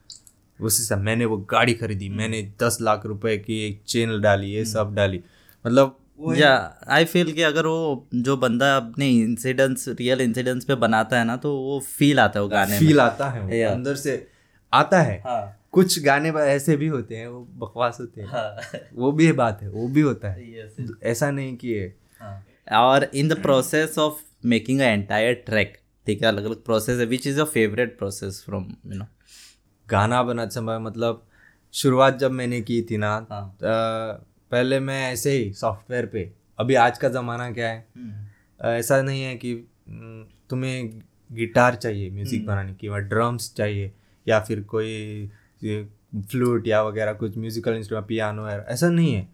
उस 0.60 0.80
हिसाब 0.80 1.00
मैंने 1.00 1.26
वो 1.26 1.38
गाड़ी 1.52 1.74
खरीदी। 1.74 2.10
मैंने 2.10 2.42
दस 2.64 2.78
लाख 2.82 3.06
रुपए 3.06 3.38
की 3.38 3.60
एक 3.68 3.82
चेन 3.88 4.22
डाली 4.22 4.48
ये 4.48 4.66
सब 4.66 4.94
डाली। 4.96 5.24
मतलब 5.66 5.98
या 6.38 6.52
आई 6.88 7.06
फील 7.06 7.32
कि 7.32 7.42
अगर 7.42 7.66
वो 7.66 8.08
जो 8.16 8.36
बंदा 8.38 8.76
अपने 8.78 9.10
इंसिडेंट्स 9.10 9.88
रियल 9.90 10.22
इंसिडेंट्स 10.22 10.66
पे 10.66 10.76
बनाता 10.76 11.18
है 11.20 11.26
ना 11.26 11.36
तो 11.38 11.56
वो 11.58 11.80
फील 11.80 12.20
आता 12.20 12.40
है 12.40 12.44
वो 12.44 12.50
गाने 12.50 12.72
में। 12.72 12.80
फील 12.80 13.00
आता 13.00 13.30
है 13.30 13.42
वो 13.42 13.72
अंदर 13.72 13.96
से 13.96 14.28
आता 14.74 15.02
है। 15.02 15.20
हाँ। 15.20 15.60
कुछ 15.72 16.00
गाने 16.04 16.30
ऐसे 16.42 16.76
भी 16.78 16.88
होते 16.88 17.16
हैं 17.16 17.28
वो 17.28 17.40
बकवास 17.58 17.98
होते 18.00 18.22
हैं। 18.22 18.28
हाँ। 18.28 18.80
वो 18.94 19.12
भी 19.12 19.32
बात 19.32 19.62
है 19.62 19.70
वो 19.70 19.88
भी 19.88 20.02
होता 20.02 20.32
है। 20.32 20.70
ऐसा 21.04 21.32
नहीं 21.32 21.56
कि 21.58 21.68
ये 21.68 21.94
और 22.68 23.04
in 23.04 23.28
the 23.28 23.42
process 23.42 23.98
of 23.98 24.22
making 24.46 24.80
a 24.80 24.84
entire 24.84 25.34
track 25.34 25.78
ठीक 26.08 26.22
है 26.22 26.28
अलग 26.28 26.46
अलग 26.46 26.64
प्रोसेस 26.64 27.00
है 27.00 27.06
which 27.06 27.28
is 27.28 27.38
your 27.38 27.48
favourite 27.48 27.98
process 27.98 28.44
from 28.46 28.64
you 28.86 28.98
know 28.98 29.06
गाना 29.90 30.24
बनाते 30.24 30.52
समय 30.52 30.80
मतलब 30.80 31.26
शुरुआत 31.74 32.18
जब 32.18 32.32
मैंने 32.32 32.62
की 32.62 32.82
थी 32.82 32.98
ना 32.98 33.28
हाँ। 33.32 33.58
पहले 34.52 34.80
मैं 34.80 35.12
ऐसे 35.12 35.32
ही 35.32 35.54
सॉफ्टवेयर 35.54 36.06
पे 36.06 36.32
अभी 36.60 36.76
आज 36.76 36.98
का 36.98 37.10
ज़माना 37.10 37.52
क्या 37.52 37.70
है? 37.70 37.88
ऐसा 38.60 39.02
नहीं 39.02 39.22
है 39.24 39.36
कि 39.36 39.54
तुम्हें 40.50 41.02
गिटार 41.32 41.76
चाहिए 41.76 42.10
म्यूज़िक 42.12 42.46
बनाने 42.46 42.74
की 42.74 42.88
और 42.88 43.02
ड्रम्स 43.02 43.54
चाहिए 43.58 43.92
या 44.28 44.40
फिर 44.40 44.62
कोई 44.64 45.30
फ्लूट 46.32 46.68
या 46.68 46.82
वगैरह 46.84 47.14
कुछ 47.14 47.38
म्यूज़िकल 47.38 47.74
इंस्ट्रूमेंट 47.74 48.08
पियानो 48.08 48.48
ऐसा 48.50 48.90
नहीं 48.90 49.14
है। 49.14 49.28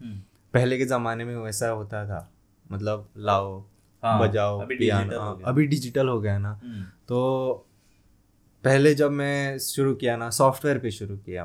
पहले 0.54 0.78
के 0.78 0.84
ज़माने 0.84 1.24
में 1.24 1.36
वैसा 1.36 1.68
होता 1.68 2.04
था। 2.06 2.20
मतलब 2.70 3.08
लाओ 3.16 3.58
हाँ, 4.02 4.20
बजाओ 4.20 4.60
अभी 4.60 4.76
पियानो 4.76 5.18
हाँ, 5.20 5.38
अभी 5.44 5.66
डिजिटल 5.66 6.08
हो 6.08 6.20
गया 6.20 6.38
ना। 6.38 6.60
हम्म, 6.64 6.84
तो 7.08 7.66
पहले 8.64 8.94
जब 8.94 9.10
मैं 9.10 9.58
शुरू 9.58 9.94
किया 9.94 10.16
ना 10.16 10.30
सॉफ्टवेयर 10.30 10.78
पे 10.78 10.90
शुरू 10.90 11.16
किया 11.16 11.44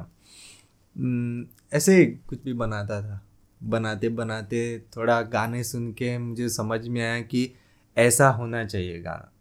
हम्म, 0.96 1.46
ऐसे 1.74 2.06
कुछ 2.06 2.44
भी 2.44 2.54
बनाता 2.54 3.02
था। 3.02 3.22
बनाते 3.64 4.10
बनाते 4.10 4.80
थोड़ा 4.98 5.22
गाने 5.22 5.64
सुन 5.64 5.92
के 5.94 6.18
मुझे 6.18 6.50
समझ 6.50 6.88
में 6.88 7.02
आया 7.02 7.22
कि 7.22 7.50
ऐसा 7.98 8.30
होना 8.30 8.66
चाहिए 8.66 9.00
गाना 9.02 9.32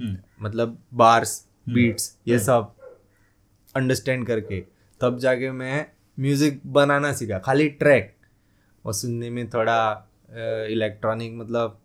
हम्म, 0.00 0.16
मतलब 0.46 0.78
बार्स 0.94 1.46
बीट्स 1.68 2.16
ये 2.28 2.38
सब 2.38 2.74
अंडरस्टैंड 3.74 4.26
करके 4.26 4.60
तब 5.00 5.18
जाके 5.18 5.50
मैं 5.50 5.86
म्यूज़िक 6.18 6.60
बनाना 6.66 7.12
सीखा 7.12 7.38
खाली 7.38 7.68
ट्रैक 7.68 8.14
और 8.84 8.94
सुनने 8.94 9.30
में 9.30 9.48
थोड़ा 9.50 9.78
इलेक्ट्रॉनिक 10.70 11.32
मतलब 11.34 11.78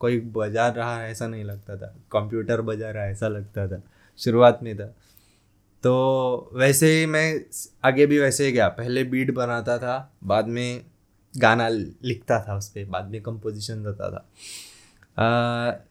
कोई 0.00 0.20
बजा 0.20 0.68
रहा 0.68 1.00
है 1.00 1.10
ऐसा 1.10 1.26
नहीं 1.26 1.44
लगता 1.44 1.76
था। 1.76 1.86
कंप्यूटर 2.12 2.60
बजा 2.60 2.90
रहा 2.90 3.04
है 3.04 3.12
ऐसा 3.12 3.28
लगता 3.28 3.68
था। 3.68 3.82
शुरुआत 4.18 4.60
में 4.62 4.76
था। 4.76 4.86
तो 5.82 6.50
वैसे 6.54 7.00
ही 7.00 7.06
मैं 7.06 7.40
आगे 7.84 8.06
भी 8.06 8.18
वैसे 8.18 8.46
ही 8.46 8.52
गया। 8.52 8.68
पहले 8.68 9.04
बीट 9.04 9.34
बनाता 9.34 9.78
था 9.78 10.14
बाद 10.24 10.46
में 10.46 10.84
गाना 11.36 11.68
लिखता 11.68 12.44
था 12.48 12.56
उस 12.56 12.68
पर 12.68 12.84
बाद 12.84 13.08
में 13.08 13.22
कंपोजिशन 13.22 13.84
देता 13.84 14.10
था। 14.10 14.28
अ, 15.18 15.84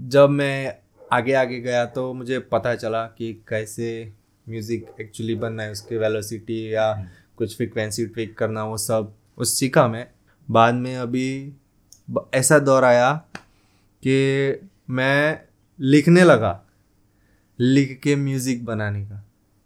जब 0.00 0.30
मैं 0.30 0.76
आगे 1.12 1.32
आगे 1.32 1.60
गया 1.60 1.84
तो 1.86 2.12
मुझे 2.12 2.38
पता 2.38 2.74
चला 2.74 3.06
कि 3.06 3.44
कैसे 3.48 4.12
म्यूज़िक 4.48 4.96
एक्चुअली 5.00 5.34
बनना 5.34 5.62
है 5.62 5.70
उसकी 5.70 5.96
वेलोसिटी 5.96 6.74
या 6.74 7.08
कुछ 7.36 7.56
फ्रिक्वेंसी 7.56 8.06
ट्विक 8.06 8.38
करना 8.38 8.64
वो 8.64 8.76
सब 8.76 9.14
उस 9.38 9.58
सीखा 9.58 9.88
मैं। 9.88 10.10
बाद 10.50 10.74
में 10.74 10.96
अभी 10.96 11.26
ऐसा 12.34 12.58
दौर 12.58 12.84
आया 12.84 13.12
कि 14.02 14.68
मैं 14.90 15.40
लिखने 15.78 16.24
लगा 16.24 16.60
लिख 17.58 17.98
के 18.02 18.14
म्यूज़िक 18.16 18.64
बनाने 18.64 19.04
का। 19.04 19.24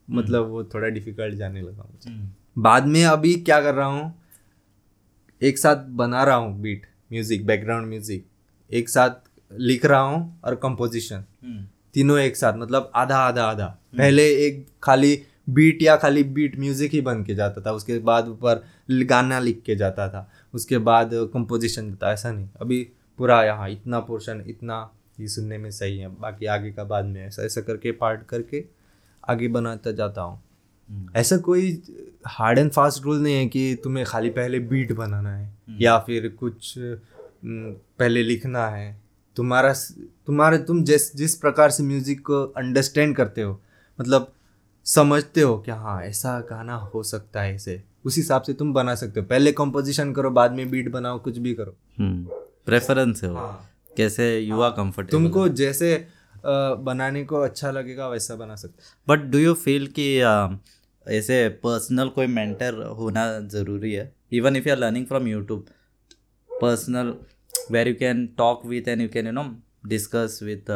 मतलब 0.09 0.49
वो 0.49 0.65
थोड़ा 0.65 0.89
डिफ़िकल्ट 0.89 1.35
जाने 1.35 1.61
लगा 1.63 1.83
मुझे। 1.83 2.11
हम्म, 2.11 2.29
बाद 2.57 2.87
में 2.87 3.05
अभी 3.05 3.35
क्या 3.43 3.61
कर 3.61 3.75
रहा 3.75 3.87
हूँ 3.87 4.15
एक 5.43 5.59
साथ 5.59 5.85
बना 5.97 6.25
रहा 6.25 6.37
हूँ 6.37 6.61
बीट 6.61 6.87
म्यूज़िक 7.13 7.47
बैकग्राउंड 7.47 7.89
म्यूज़िक 7.89 8.27
एक 8.71 8.89
साथ 8.89 9.11
लिख 9.53 9.85
रहा 9.87 10.01
हूँ 10.01 10.41
और 10.45 10.55
कंपोजिशन 10.55 11.25
हम्म, 11.45 11.65
तीनों 11.95 12.19
एक 12.19 12.37
साथ 12.37 12.57
मतलब 12.59 12.91
आधा 12.95 13.19
आधा 13.19 13.45
आधा। 13.45 13.67
पहले 13.97 14.29
एक 14.47 14.67
खाली 14.83 15.15
बीट 15.47 15.83
या 15.83 15.97
खाली 15.97 16.23
बीट 16.25 16.59
म्यूज़िक 16.59 16.93
ही 16.93 17.01
बन 17.01 17.23
के 17.25 17.35
जाता 17.35 17.61
था। 17.61 17.73
उसके 17.73 17.99
बाद 18.01 18.29
ऊपर 18.29 18.65
गाना 18.91 19.39
लिख 19.39 19.63
के 19.67 19.77
जाता 19.77 20.09
था। 20.09 20.29
उसके 20.55 20.79
बाद 20.79 21.11
कंपोजिशन 21.35 21.91
देता 21.91 22.13
ऐसा 22.13 22.33
नहीं। 22.33 22.49
अभी 22.61 22.83
पूरा 23.19 23.43
यहाँ 23.45 23.69
इतना 23.71 24.01
पोर्शन 24.01 24.43
इतना 24.49 24.91
ये 25.21 25.29
सुनने 25.29 25.59
में 25.59 25.71
सही 25.71 25.99
है। 25.99 26.09
बाकी 26.21 26.47
आगे 26.47 26.71
का 26.73 26.85
बाद 26.85 27.05
में 27.05 27.27
ऐसा 27.27 27.43
ऐसा 27.43 27.61
करके 27.61 27.93
पार्ट 27.93 28.27
करके 28.29 28.65
आगे 29.25 29.49
बनाता 29.49 29.93
जाता 29.93 30.23
हूँ। 30.23 30.41
हम्म, 30.89 31.09
ऐसा 31.17 31.37
कोई 31.37 31.83
हार्ड 32.27 32.59
एंड 32.59 32.71
फास्ट 32.71 33.05
रूल 33.05 33.23
नहीं 33.23 33.35
है 33.35 33.47
कि 33.47 33.75
तुम्हें 33.85 34.05
खाली 34.07 34.31
पहले 34.31 34.59
बीट 34.61 34.93
बनाना 34.93 35.37
है 35.37 35.79
या 35.81 35.99
फिर 35.99 36.29
कुछ 36.41 36.79
हम्म, 36.79 37.73
पहले 37.99 38.23
लिखना 38.23 38.67
है। 38.69 38.97
तुम्हारा 39.37 39.73
तुम्हारे 40.27 40.59
तुम 40.59 40.83
जिस 40.85 41.15
जिस 41.17 41.35
प्रकार 41.37 41.71
से 41.71 41.83
म्यूज़िक 41.83 42.21
को 42.21 42.43
अंडरस्टैंड 42.57 43.15
करते 43.17 43.43
हो 43.43 43.61
मतलब 43.99 44.33
समझते 44.87 45.41
हो 45.41 45.57
कि 45.59 45.71
हाँ 45.71 46.01
ऐसा 46.03 46.39
गाना 46.51 46.75
हो 46.77 47.03
सकता 47.03 47.43
है 47.43 47.55
ऐसे 47.55 47.83
उस 48.05 48.17
हिसाब 48.17 48.43
से 48.43 48.53
तुम 48.53 48.73
बना 48.73 48.95
सकते 48.95 49.21
हो। 49.21 49.27
पहले 49.27 49.53
कंपोजिशन 49.53 50.13
करो 50.13 50.31
बाद 50.31 50.53
में 50.53 50.69
बीट 50.71 50.91
बनाओ 50.93 51.19
कुछ 51.19 51.39
भी 51.39 51.55
करो। 51.55 51.77
हम्म, 51.99 52.25
प्रेफरेंस 52.67 53.23
है 53.25 53.31
वो। 53.31 53.37
हाँ। 53.37 53.71
कैसे 53.97 54.39
युवा 54.39 54.69
कंफर्टेबल 54.71 55.11
तुमको 55.13 55.49
जैसे 55.55 56.07
बनाने 56.47 57.25
को 57.25 57.37
अच्छा 57.37 57.71
लगेगा 57.71 58.09
वैसा 58.09 58.35
बना 58.35 58.57
सकते 58.57 58.83
बट 59.09 59.23
डू 59.31 59.39
यू 59.39 59.55
फील 59.55 59.87
कि 59.99 60.07
ऐसे 61.07 61.49
पर्सनल 61.65 62.09
कोई 62.09 62.27
मेंटर 62.29 62.83
होना 62.99 63.25
ज़रूरी 63.49 63.93
है? 63.93 64.13
Even 64.33 64.57
if 64.57 64.69
you 64.69 64.75
are 64.75 64.81
learning 64.81 65.07
from 65.07 65.27
YouTube 65.29 65.67
personal 66.51 67.15
where 67.71 67.89
you 67.89 67.95
can 67.95 68.27
talk 68.39 68.67
with 68.67 68.89
and 68.89 69.01
you 69.01 69.09
can 69.09 69.27
you 69.27 69.33
know 69.33 69.43
discuss 69.85 70.39
with 70.43 70.71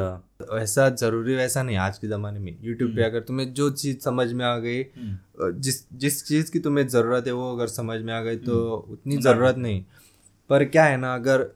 वैसा 0.53 0.89
ज़रूरी 0.91 1.35
वैसा 1.35 1.63
नहीं 1.63 1.77
आज 1.79 1.99
के 1.99 2.09
ज़माने 2.09 2.39
में। 2.41 2.57
यूट्यूब 2.63 2.95
पे 2.97 3.05
अगर 3.05 3.21
तुम्हें 3.21 3.53
जो 3.55 3.71
चीज़ 3.73 3.99
समझ 4.01 4.33
में 4.33 4.45
आ 4.45 4.57
गई 4.59 4.85
जिस 5.61 5.83
जिस 5.95 6.25
चीज़ 6.27 6.53
की 6.53 6.59
तुम्हें 6.61 6.87
ज़रूरत 6.89 7.27
है 7.27 7.33
वो 7.33 7.53
अगर 7.55 7.67
समझ 7.69 8.01
में 8.01 8.13
आ 8.15 8.21
गई 8.23 8.37
तो 8.39 8.59
उतनी 8.91 9.17
ज़रूरत 9.19 9.57
नहीं। 9.59 9.83
पर 10.51 10.65
क्या 10.67 10.85
है 10.85 10.97
ना 10.97 11.15
अगर 11.15 11.47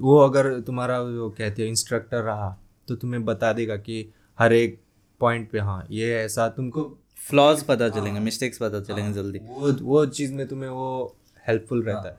वो 0.00 0.18
अगर 0.18 0.58
तुम्हारा 0.62 1.00
वो 1.00 1.28
कहते 1.30 1.62
हैं 1.62 1.68
इंस्ट्रक्टर 1.68 2.22
रहा 2.22 2.48
तो 2.88 2.96
तुम्हें 2.96 3.24
बता 3.24 3.52
देगा 3.52 3.76
कि 3.78 4.04
हर 4.38 4.52
एक 4.52 4.78
पॉइंट 5.20 5.50
पे 5.50 5.58
हाँ 5.60 5.86
ये 5.90 6.14
ऐसा 6.16 6.48
तुमको 6.50 6.82
फ्लॉज 7.20 7.62
पता 7.62 7.88
चलेंगे 7.88 8.20
मिस्टेक्स 8.20 8.58
पता 8.58 8.80
चलेंगे 8.82 9.12
जल्दी। 9.12 9.38
वो 9.40 9.72
वो 9.72 10.04
चीज़ 10.08 10.32
में 10.34 10.46
तुम्हें 10.48 10.70
वो 10.70 11.16
हेल्पफुल 11.44 11.82
रहता 11.82 12.08
है। 12.08 12.16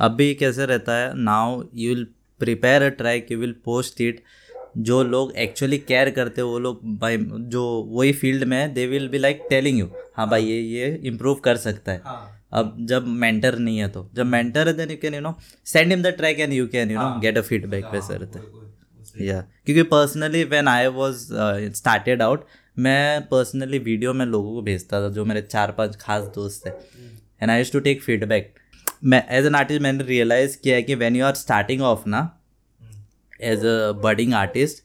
अभी 0.00 0.34
कैसे 0.34 0.66
रहता 0.66 0.96
है 0.96 1.12
now 1.20 1.62
you 1.74 1.88
will 1.88 2.06
prepare 2.42 2.82
a 2.82 2.88
track 2.98 3.32
you 3.32 3.38
will 3.38 3.54
post 3.64 4.00
it 4.00 4.22
जो 4.78 5.02
लोग 5.04 5.32
एक्चुअली 5.38 5.78
केयर 5.78 6.10
करते 6.10 6.40
हैं 6.40 6.48
वो 6.48 6.58
लोग 6.58 6.80
भाई 6.98 7.16
जो 7.54 7.62
वही 7.90 8.12
फ़ील्ड 8.20 8.44
में 8.44 8.56
है 8.56 8.68
they 8.74 8.86
will 8.86 9.08
be 9.08 9.18
like 9.18 9.42
telling 9.50 9.78
you 9.78 9.90
हाँ 10.16 10.28
भाई 10.30 10.44
ये 10.44 10.60
ये 10.60 10.94
इम्प्रूव 11.04 11.34
कर 11.44 11.56
सकता 11.56 11.92
है. 11.92 12.00
हाँ। 12.04 12.38
अब 12.52 12.76
जब 12.88 13.06
मेंटर 13.06 13.58
नहीं 13.58 13.78
है 13.78 13.88
तो 13.88 14.08
जब 14.14 14.26
मेंटर 14.26 14.68
है 14.68 14.74
then 14.76 14.90
you 14.90 14.96
can 15.02 15.14
you 15.14 15.20
know 15.20 15.34
send 15.66 15.90
him 15.90 16.02
the 16.02 16.06
track 16.16 16.40
and 16.40 16.52
you 16.52 16.66
can 16.68 16.90
you 16.90 16.98
know 16.98 17.20
get 17.20 17.38
a 17.38 17.42
feedback 17.42 17.84
रहता 17.94 18.38
है 18.38 19.26
या 19.26 19.40
क्योंकि 19.66 19.82
personally 19.90 20.42
when 20.44 20.68
I 20.68 20.86
was 20.94 21.26
started 21.76 22.22
out 22.22 22.44
मैं 22.76 23.20
पर्सनली 23.28 23.78
वीडियो 23.80 24.12
में 24.14 24.24
लोगों 24.26 24.52
को 24.54 24.62
भेजता 24.62 25.00
था 25.00 25.08
जो 25.14 25.24
मेरे 25.24 25.42
चार 25.42 25.72
पाँच 25.72 25.96
खास 26.00 26.24
दोस्त 26.34 26.66
थे। 26.66 26.70
And 27.42 27.50
I 27.50 27.58
use 27.58 27.72
to 27.72 27.80
take 27.80 28.02
feedback 28.02 28.52
मैं 29.02 29.24
एज 29.36 29.46
एन 29.46 29.54
आर्टिस्ट 29.54 29.82
मैंने 29.82 30.04
रियलाइज़ 30.04 30.56
किया 30.62 30.74
है 30.76 30.82
कि 30.82 30.94
when 30.94 31.16
you 31.16 31.24
are 31.24 31.34
starting 31.34 31.82
off 31.82 32.02
ना 32.08 32.20
एज 33.42 33.64
अ 33.66 33.92
बडिंग 34.02 34.34
आर्टिस्ट 34.34 34.84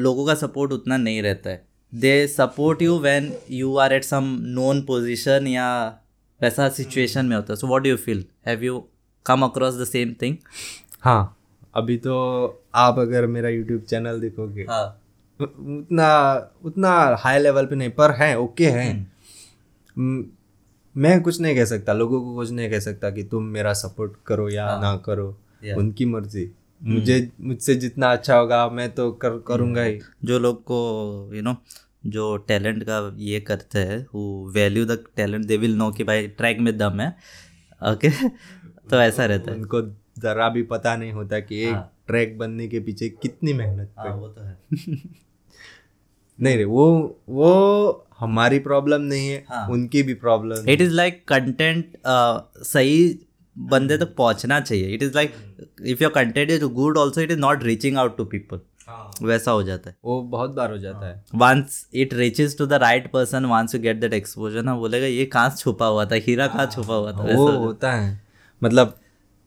लोगों 0.00 0.26
का 0.26 0.34
सपोर्ट 0.34 0.72
उतना 0.72 0.96
नहीं 0.96 1.22
रहता 1.22 1.50
है। 1.50 1.64
They 1.92 2.26
support 2.28 2.82
you 2.82 2.98
when 3.00 3.32
you 3.50 3.76
are 3.76 3.92
at 3.92 4.04
some 4.04 4.24
known 4.42 4.82
position 4.82 5.46
या 5.46 5.68
वैसा 6.40 6.68
सिचुएशन 6.68 7.26
में 7.26 7.36
होता 7.36 7.52
है। 7.52 7.56
So 7.56 7.66
what 7.66 7.86
you 7.86 7.96
feel 7.96 8.24
have 8.46 8.64
you 8.64 8.84
come 9.26 9.42
across 9.42 9.80
the 9.80 9.84
same 9.84 10.14
thing 10.22 10.36
हाँ 11.00 11.36
अभी 11.74 11.96
तो 11.98 12.14
आप 12.74 12.98
अगर 12.98 13.26
मेरा 13.26 13.48
यूट्यूब 13.48 13.82
चैनल 13.82 14.20
देखोगे 14.20 14.66
हाँ। 14.70 14.86
उतना 15.40 16.08
उतना 16.64 16.90
हाई 17.20 17.38
लेवल 17.38 17.66
पे 17.66 17.76
नहीं 17.76 17.90
पर 17.90 18.10
है 18.20 18.38
ओके 18.38 18.70
है। 18.70 18.92
म- 20.96 21.20
कुछ 21.20 21.40
नहीं 21.40 21.56
कह 21.56 21.64
सकता 21.64 21.92
लोगों 21.92 22.20
को 22.20 22.34
कुछ 22.34 22.50
नहीं 22.50 22.70
कह 22.70 22.78
सकता 22.78 23.10
कि 23.10 23.24
तुम 23.24 23.42
मेरा 23.42 23.72
सपोर्ट 23.72 24.12
करो 24.26 24.48
या 24.48 24.80
ना 24.80 24.96
करो. 24.96 25.38
उनकी 25.76 26.04
मर्ज़ी। 26.04 26.50
मुझे 26.82 27.32
मुझसे 27.40 27.74
जितना 27.74 28.12
अच्छा 28.12 28.36
होगा 28.36 28.68
मैं 28.68 28.94
तो 28.94 29.12
कर 29.12 29.38
करूँगा 29.38 29.82
ही। 29.82 30.00
जो 30.24 30.38
लोग 30.38 30.62
को 30.64 31.30
यू 31.34 31.42
नो 31.42 31.56
जो 32.06 32.36
टैलेंट 32.36 32.82
का 32.82 33.14
ये 33.18 33.40
करते 33.40 33.78
हैं 33.78 34.06
वो 34.14 34.50
value 34.50 34.84
the 34.86 35.04
talent 35.16 35.44
they 35.44 35.56
will 35.56 35.76
know 35.76 35.90
कि 35.90 36.04
भाई 36.04 36.26
ट्रैक 36.28 36.58
में 36.60 36.78
दम 36.78 37.00
है। 37.00 37.16
ओके 37.92 38.08
तो 38.90 39.00
ऐसा 39.00 39.26
रहता 39.26 39.50
है। 39.52 39.56
उनको 39.58 39.82
जरा 40.18 40.48
भी 40.48 40.62
पता 40.62 40.96
नहीं 40.96 41.12
होता 41.12 41.40
कि 41.40 41.62
एक 41.64 41.74
हाँ। 41.74 41.92
ट्रैक 42.06 42.38
बनने 42.38 42.68
के 42.68 42.80
पीछे 42.80 43.08
कितनी 43.08 43.52
मेहनत 43.52 43.92
हाँ 43.98 44.16
वो 44.16 44.28
तो 44.28 44.42
है। 44.42 44.58
नहीं 46.40 46.56
रे 46.56 46.64
वो 46.64 47.20
वो 47.28 48.05
हमारी 48.18 48.58
प्रॉब्लम 48.58 49.00
नहीं 49.02 49.28
है 49.28 49.44
हाँ। 49.48 49.66
उनकी 49.68 50.02
भी 50.02 50.14
problem 50.14 50.68
it 50.70 50.80
is 50.80 50.92
like 50.92 51.24
content 51.28 51.96
सही 52.06 53.18
बंदे 53.56 53.98
तक 53.98 54.14
पहुँचना 54.16 54.60
चाहिए। 54.60 54.94
It 54.94 55.02
is 55.02 55.14
like 55.14 55.34
if 55.86 56.02
your 56.02 56.12
content 56.12 56.50
is 56.50 56.64
good 56.64 56.98
also 56.98 57.20
it 57.20 57.30
is 57.30 57.38
not 57.38 57.62
reaching 57.64 57.98
out 57.98 58.16
to 58.16 58.24
people 58.24 58.60
वैसा 59.22 59.50
हो 59.50 59.62
जाता 59.62 59.90
है। 59.90 59.96
वो 60.04 60.20
बहुत 60.22 60.50
बार 60.50 60.70
हो 60.70 60.78
जाता 60.78 61.06
है। 61.06 61.24
Once 61.34 61.86
it 61.94 62.14
reaches 62.14 62.56
to 62.58 62.66
the 62.66 62.72
right 62.82 63.10
person 63.12 63.44
once 63.44 63.74
you 63.74 63.80
get 63.80 63.96
that 64.00 64.12
exposure 64.14 64.62
ना 64.62 64.74
बोलेगा 64.76 65.06
ये 65.06 65.24
कहाँ 65.26 65.54
छुपा 65.56 65.86
हुआ 65.86 66.04
था? 66.04 66.14
हीरा 66.16 66.46
कहाँ 66.46 66.66
छुपा 66.66 66.94
हुआ 66.94 67.12
था? 67.12 67.34
वो 67.34 67.50
होता 67.50 67.92
है। 67.92 68.20
मतलब 68.62 68.98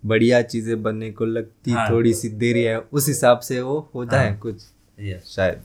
बढ़िया 0.04 0.42
चीज़ें 0.42 0.82
बनने 0.84 1.12
को 1.12 1.26
लगती 1.26 1.72
हाँ। 1.72 1.90
थोड़ी 1.90 2.14
सी 2.14 2.30
देरी 2.42 2.64
है 2.64 2.78
उस 2.80 3.08
हिसाब 3.08 3.40
से 3.40 3.62
वो 3.62 3.80
होता 3.96 4.20
है। 4.22 4.36
कुछ। 4.38 4.64
है 4.98 5.22
शायद। 5.26 5.64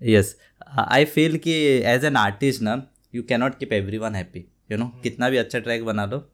यस 0.00 0.36
आई 0.68 1.04
फील 1.04 1.36
कि 1.38 1.52
एज 1.86 2.04
एन 2.04 2.16
आर्टिस्ट 2.16 2.62
ना 2.62 2.86
you 3.14 3.22
cannot 3.22 3.58
keep 3.58 3.72
everyone 3.98 4.14
happy 4.14 4.44
you 4.72 4.78
know 4.78 4.86
कितना 5.02 5.30
भी 5.30 5.36
अच्छा 5.36 5.58
ट्रैक 5.58 5.84
बना 5.84 6.04
लो 6.06 6.30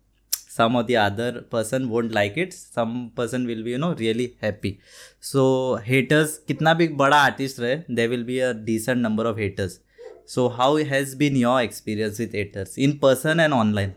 some 0.57 0.77
of 0.77 0.87
the 0.87 0.93
other 0.93 1.45
person 1.53 1.85
won't 1.85 2.13
like 2.13 2.35
it 2.39 2.53
some 2.53 3.11
person 3.17 3.47
will 3.47 3.63
be 3.63 3.73
you 3.73 3.79
know 3.79 3.93
really 3.93 4.35
happy 4.43 4.79
so 5.23 5.75
haters 5.85 6.39
कितना 6.39 6.75
भी 6.75 6.89
बड़ा 6.89 7.17
artist 7.17 7.61
रहे 7.61 7.77
they 7.91 8.07
will 8.07 8.25
be 8.25 8.39
a 8.39 8.53
decent 8.53 8.99
number 8.99 9.27
of 9.27 9.39
haters 9.39 9.81
so 10.29 10.49
how 10.49 10.77
has 10.77 11.17
been 11.17 11.37
your 11.37 11.63
experience 11.63 12.21
with 12.21 12.31
haters 12.35 12.79
in 12.79 12.99
person 12.99 13.41
and 13.41 13.53
online 13.53 13.93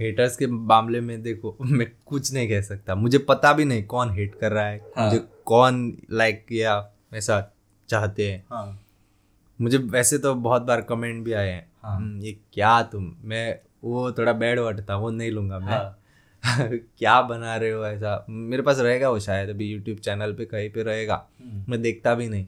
haters 0.00 0.36
के 0.36 0.46
मामले 0.46 1.00
में 1.00 1.22
देखो 1.22 1.56
मैं 1.62 1.86
कुछ 2.06 2.32
नहीं 2.32 2.48
कह 2.48 2.60
सकता। 2.60 2.94
मुझे 2.94 3.18
पता 3.18 3.52
भी 3.52 3.64
नहीं 3.64 3.84
कौन 3.84 4.10
हेट 4.10 4.34
कर 4.34 4.52
रहा 4.52 4.66
है 4.66 4.80
हाँ. 4.96 5.06
मुझे 5.06 5.24
कौन 5.44 5.98
लाइक 6.10 6.40
like, 6.40 6.52
या 6.52 6.92
ऐसा 7.14 7.55
चाहते 7.88 8.32
हैं। 8.32 8.44
हाँ। 8.50 8.82
मुझे 9.60 9.78
वैसे 9.78 10.18
तो 10.18 10.34
बहुत 10.34 10.62
बार 10.62 10.80
कमेंट 10.80 11.24
भी 11.24 11.32
आए 11.32 11.50
हैं। 11.50 11.72
हाँ। 11.82 11.96
"हम्म, 11.96 12.20
ये 12.20 12.36
क्या 12.52 12.82
तुम? 12.82 13.16
मैं 13.22 13.58
वो 13.84 14.12
थोड़ा 14.12 14.32
बैड 14.32 14.58
वर्ड 14.58 14.80
था 14.80 14.96
वो 14.96 15.10
नहीं 15.10 15.30
लूँगा 15.30 15.58
मैं। 15.58 15.72
हाँ। 15.72 16.02
क्या 16.98 17.22
बना 17.22 17.56
रहे 17.56 17.70
हो 17.70 17.86
ऐसा? 17.86 18.26
मेरे 18.30 18.62
पास 18.62 18.78
रहेगा 18.78 19.10
वो 19.10 19.18
शायद 19.20 19.48
अभी 19.48 19.66
यूट्यूब 19.66 19.98
चैनल 19.98 20.32
पे 20.32 20.44
कहीं 20.44 20.70
पे 20.70 20.82
रहेगा। 20.82 21.28
हम्म, 21.42 21.64
मैं 21.68 21.82
देखता 21.82 22.14
भी 22.14 22.28
नहीं। 22.28 22.46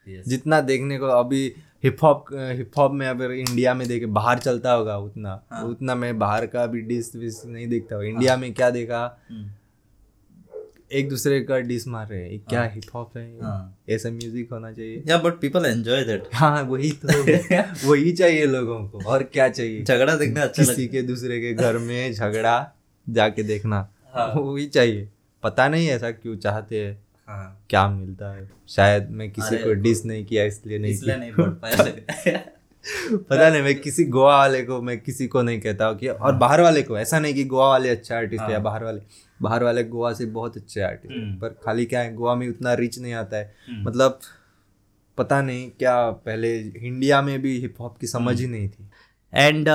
yes 0.07 0.29
जितना 0.29 0.61
देखने 0.61 0.99
को 0.99 1.07
अभी 1.07 1.55
हिप 1.85 1.97
हॉप 2.03 2.25
हिप 2.33 2.71
हॉप 2.79 2.93
में 2.93 3.07
अगर 3.07 3.31
इंडिया 3.31 3.75
में 3.75 3.89
देखे 3.89 4.07
बाहर 4.07 4.39
चलता 4.39 4.73
होगा 4.73 4.99
उतना 4.99 5.43
हाँ। 5.51 5.65
उतना 5.65 5.95
मैं 5.95 6.19
बाहर 6.19 6.47
का 6.47 6.67
भी 6.67 6.81
डिस 6.81 7.17
विस 7.17 7.47
नहीं 7.47 7.67
देखता 7.67 7.97
हूँ। 7.97 8.05
इंडिया 8.05 8.33
हाँ. 8.33 8.41
में 8.41 8.55
क्या 8.55 8.71
देखा? 8.71 9.23
हम्म, 9.31 9.51
एक 10.93 11.09
दूसरे 11.09 11.41
का 11.41 11.59
डिस 11.59 11.89
मार 11.89 12.09
रहे 12.09 12.29
हैं। 12.29 12.41
क्या 12.41 12.63
हिप 12.63 12.85
हॉप 12.95 13.17
है? 13.17 13.39
हाँ। 13.43 13.79
ऐसा 13.89 14.11
म्यूज़िक 14.11 14.53
होना 14.53 14.73
चाहिए। 14.73 15.03
Yeah 15.09 15.21
but 15.21 15.33
people 15.33 15.61
enjoy 15.61 16.05
that. 16.09 16.21
हाँ 16.35 16.63
वही 16.63 16.93
तो। 17.05 17.09
वही 17.91 18.13
चाहिए 18.13 18.47
लोगों 18.47 18.89
को। 18.89 19.05
और 19.05 19.23
क्या 19.23 19.49
चाहिए? 19.49 19.85
झगड़ा 19.85 20.17
देखना 20.17 20.43
अच्छा 20.43 20.65
किसी 20.65 20.89
के 20.89 21.03
दूसरे 21.03 21.41
के 21.41 21.55
घर 21.55 21.79
में 21.79 22.13
झगड़ा 22.13 22.73
जाके 23.09 23.43
देखना। 23.43 23.89
हाँ। 24.15 24.35
वही 24.35 24.67
चाहिए। 24.67 25.09
पता 25.43 25.69
नहीं 25.69 25.89
ऐसा 25.89 26.11
क्यों 26.11 26.37
चाहते 26.37 26.85
हैं। 26.85 27.06
हाँ 27.29 27.67
क्या 27.71 27.89
मिलता 27.89 28.33
है 28.33 28.49
शायद 28.69 29.11
मैं 29.11 29.31
किसी 29.31 29.57
को 29.57 29.73
डिस 29.83 30.05
नहीं 30.07 30.25
किया 30.25 30.45
इसलिए 30.45 30.79
नहीं 30.79 30.93
इसलिए 30.93 31.17
नहीं 31.17 31.33
पढ़ 31.33 31.51
पाया 31.63 31.85
है। 32.27 32.37
पता 32.85 33.49
नहीं 33.51 33.63
मैं 33.63 33.75
किसी 33.81 34.05
गोवा 34.07 34.37
वाले 34.37 34.63
को 34.63 34.81
मैं 34.83 34.99
किसी 35.01 35.27
को 35.27 35.43
नहीं 35.43 35.61
कहता 35.61 35.87
हूँ 35.87 35.97
कि 35.99 36.09
और 36.09 36.35
बाहर 36.35 36.61
वाले 36.61 36.83
को 36.83 36.99
ऐसा 36.99 37.19
नहीं 37.19 37.35
कि 37.35 37.45
गोवा 37.45 37.69
वाले 37.69 37.89
अच्छे 37.89 38.15
आर्टिस्ट 38.15 38.43
है 38.43 38.51
या 38.51 38.57
हाँ। 38.57 38.63
बाहर 38.65 38.85
वाले 38.85 39.01
बाहर 39.41 39.65
वाले 39.65 39.85
गोवा 39.85 40.13
से 40.13 40.27
बहुत 40.27 40.57
अच्छे 40.57 40.81
आर्टिस्ट 40.81 41.15
हम्म। 41.15 41.27
हैं 41.27 41.39
पर 41.39 41.49
खाली 41.65 41.87
क्या 41.87 42.01
है 42.01 42.15
गोवा 42.15 42.35
में 42.35 42.49
उतना 42.49 42.75
रिच 42.75 42.99
नहीं 42.99 43.13
आता 43.15 43.37
है 43.37 43.55
हम्म। 43.69 43.89
मतलब 43.89 44.21
पता 45.19 45.41
नहीं 45.43 45.71
क्या 45.79 46.11
पहले 46.11 46.57
इंडिया 46.59 47.21
में 47.23 47.41
भी 47.43 47.59
हिप 47.61 47.81
हॉप 47.81 47.99
की 47.99 48.07
समझ 48.07 48.41
ही 48.41 48.47
नहीं 48.47 48.69
थी 48.69 48.89
and 49.33 49.69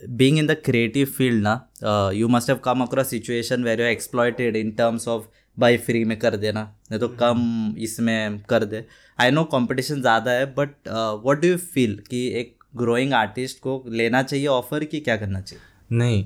being 0.00 0.38
in 0.38 0.46
the 0.46 0.56
creative 0.64 1.06
field 1.08 1.42
ना 1.42 2.10
you 2.14 2.28
must 2.28 2.50
have 2.50 2.60
come 2.60 2.84
across 2.86 3.12
situation 3.14 3.64
where 3.64 3.76
you're 3.76 3.92
exploited 3.92 4.56
in 4.56 4.72
terms 4.76 5.06
of 5.08 5.26
भाई 5.56 5.76
फ्री 5.76 6.04
में 6.04 6.18
कर 6.18 6.36
देना 6.36 6.62
नहीं 6.90 7.00
तो 7.00 7.08
कम 7.10 7.74
इसमें 7.78 8.38
कर 8.48 8.64
दे। 8.64 8.84
आई 9.18 9.30
नो 9.30 9.44
कंपटीशन 9.46 10.00
ज़्यादा 10.00 10.30
है 10.30 10.46
but 10.54 10.88
what 10.88 11.40
do 11.40 11.48
you 11.48 11.56
feel 11.56 11.98
कि 12.10 12.26
एक 12.40 12.56
ग्रोइंग 12.76 13.12
आर्टिस्ट 13.14 13.60
को 13.60 13.82
लेना 13.88 14.22
चाहिए 14.22 14.46
ऑफ़र 14.48 14.84
कि 14.84 15.00
क्या 15.00 15.16
करना 15.16 15.40
चाहिए? 15.40 15.62
नहीं 15.92 16.24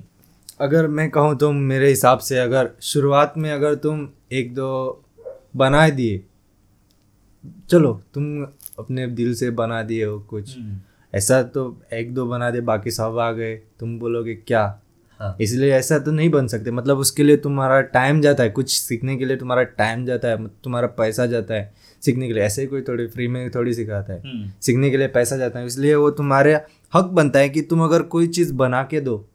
अगर 0.59 0.87
मैं 0.89 1.09
कहूँ 1.11 1.35
तो 1.37 1.51
मेरे 1.51 1.89
हिसाब 1.89 2.19
से 2.19 2.37
अगर 2.39 2.69
शुरुआत 2.83 3.33
में 3.37 3.51
अगर 3.51 3.75
तुम 3.77 4.07
एक 4.31 4.53
दो 4.53 5.03
बना 5.55 5.87
दिए 5.89 6.23
चलो 7.69 7.93
तुम 8.13 8.41
अपने 8.79 9.07
दिल 9.09 9.33
से 9.35 9.49
बना 9.51 9.81
दिए 9.83 10.05
हो 10.05 10.19
कुछ। 10.29 10.55
ऐसा 11.13 11.41
तो 11.45 11.81
एक 11.93 12.13
दो 12.13 12.25
बना 12.25 12.49
दे 12.51 12.61
बाकी 12.61 12.91
सब 12.91 13.17
आ 13.19 13.31
गए। 13.31 13.55
तुम 13.79 13.97
बोलोगे 13.99 14.33
क्या? 14.37 14.67
हाँ। 15.19 15.35
इसलिए 15.41 15.71
ऐसा 15.73 15.99
तो 15.99 16.11
नहीं 16.11 16.29
बन 16.29 16.47
सकते। 16.47 16.71
मतलब 16.71 16.97
उसके 16.97 17.23
लिए 17.23 17.37
तुम्हारा 17.37 17.81
टाइम 17.81 18.21
जाता 18.21 18.43
है। 18.43 18.49
कुछ 18.49 18.79
सीखने 18.81 19.17
के 19.17 19.25
लिए 19.25 19.37
तुम्हारा 19.37 19.63
टाइम 19.63 20.05
जाता 20.05 20.27
है। 20.27 20.47
तुम्हारा 20.47 20.87
पैसा 20.87 21.25
जाता 21.25 21.53
है 21.53 21.73
सीखने 22.01 22.27
के 22.27 22.33
लिए। 22.33 22.43
ऐसे 22.43 22.61
ही 22.61 22.67
कोई 22.67 22.81
थोड़ी 22.81 23.07
फ्री 23.07 23.27
में 23.27 23.49
थोड़ी 23.51 23.73
सिखाता 23.73 24.13
है। 24.13 24.19
हम्म, 24.19 24.51
सीखने 24.61 24.89
के 24.89 24.97
लिए 24.97 25.07
पैसा 25.07 25.37
जाता 25.37 25.59
है। 25.59 25.65
इसलिए 25.65 25.95
वो 25.95 26.11
तुम्हारे 26.11 26.55
हक 26.93 27.05
बनता 27.05 27.39
है 27.39 27.49
कि 27.49 27.61
तुम 27.61 27.83
अगर 27.83 28.01
कोई 28.01 28.27
चीज़ 28.27 28.53
बना 28.53 28.83
के 28.83 29.01
दो 29.01 29.29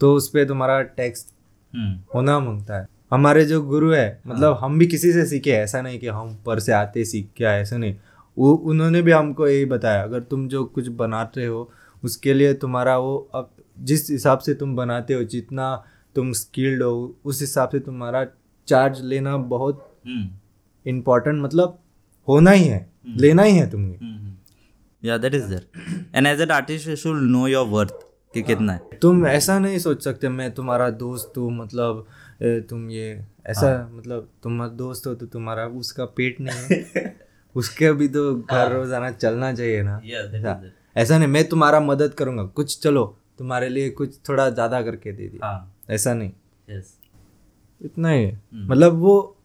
तो 0.00 0.14
उस 0.14 0.28
पर 0.28 0.44
तुम्हारा 0.44 0.82
टैक्स 0.82 1.26
हम्म, 1.74 2.00
होना 2.14 2.38
माँगता 2.40 2.78
है। 2.80 2.86
हमारे 3.12 3.44
जो 3.44 3.62
गुरु 3.62 3.90
है 3.92 4.20
मतलब 4.26 4.58
हम 4.60 4.78
भी 4.78 4.86
किसी 4.86 5.12
से 5.12 5.26
सीखे। 5.26 5.50
ऐसा 5.50 5.80
नहीं 5.82 5.98
कि 5.98 6.06
हम 6.06 6.28
ऊपर 6.30 6.60
से 6.60 6.72
आते 6.72 7.04
सीख 7.04 7.28
के 7.36 7.44
आए। 7.44 7.62
ऐसा 7.62 7.76
नहीं। 7.76 7.96
वो 8.38 8.54
उन्होंने 8.54 9.02
भी 9.02 9.12
हमको 9.12 9.48
यही 9.48 9.64
बताया। 9.64 10.02
अगर 10.02 10.20
तुम 10.20 10.48
जो 10.48 10.64
कुछ 10.64 10.88
बनाते 10.88 11.44
हो 11.46 11.70
उसके 12.04 12.34
लिए 12.34 12.54
तुम्हारा 12.54 12.98
वो 12.98 13.30
अब 13.34 13.50
जिस 13.78 14.10
हिसाब 14.10 14.38
से 14.38 14.54
तुम 14.54 14.74
बनाते 14.76 15.14
हो 15.14 15.22
जितना 15.24 15.74
तुम 16.16 16.32
स्किल्ड 16.32 16.82
हो 16.82 16.92
उस 17.24 17.40
हिसाब 17.40 17.68
से 17.68 17.78
तुम्हारा 17.80 18.24
चार्ज 18.68 19.00
लेना 19.04 19.36
बहुत 19.36 19.84
हम्म, 20.06 20.28
इम्पोर्टेंट 20.86 21.42
मतलब 21.42 21.78
होना 22.28 22.50
ही 22.50 22.64
है 22.64 22.86
लेना 23.16 23.42
ही 23.42 23.56
है 23.56 23.70
तुम्हें 23.70 23.98
हम्म, 23.98 24.34
yeah 25.02 25.18
that 25.18 25.34
is 25.34 25.46
there 25.46 25.66
and 26.14 26.26
as 26.26 26.40
an 26.40 26.50
artist 26.50 26.88
you 26.88 26.96
should 26.96 27.22
know 27.22 27.46
your 27.48 27.66
worth 27.66 27.94
कि 28.34 28.42
कितना 28.42 28.72
है। 28.72 28.98
तुम 29.02 29.26
ऐसा 29.26 29.58
नहीं 29.58 29.78
सोच 29.78 30.02
सकते 30.04 30.28
मैं 30.28 30.50
तुम्हारा 30.54 30.88
दोस्त 30.90 31.38
हूँ 31.38 31.50
मतलब 31.58 32.06
तुम 32.70 32.88
ये 32.90 33.06
ऐसा 33.46 33.68
मतलब 33.92 34.28
तुम्हारा 34.42 34.72
दोस्त 34.72 35.06
हो 35.06 35.14
तो 35.14 35.26
तुम्हारा 35.26 35.66
उसका 35.66 36.04
पेट 36.04 36.40
नहीं 36.40 36.76
है। 36.80 37.16
उसके 37.56 37.92
भी 37.92 38.08
तो 38.08 38.34
घर 38.34 38.72
रोज़ाना 38.72 39.10
चलना 39.10 39.52
चाहिए 39.54 39.82
ना। 39.82 40.00
ऐसा 40.96 41.18
नहीं 41.18 41.28
मैं 41.28 41.48
तुम्हारा 41.48 41.80
मदद 41.80 42.14
करूँगा। 42.14 42.42
कुछ 42.44 42.78
चलो 42.82 43.04
तुम्हारे 43.38 43.68
लिए 43.68 43.90
कुछ 43.90 44.18
थोड़ा 44.28 44.50
ज़्यादा 44.50 44.82
करके 44.82 45.12
दे 45.12 45.28
दिया। 45.28 45.46
हाँ। 45.46 45.74
ऐसा 45.90 46.14
नहीं। 46.14 46.30
यस 46.70 46.94
इतना 47.84 48.10
ही 48.10 48.24
है। 48.24 48.40
मतलब 48.54 48.92
वो 48.92 49.36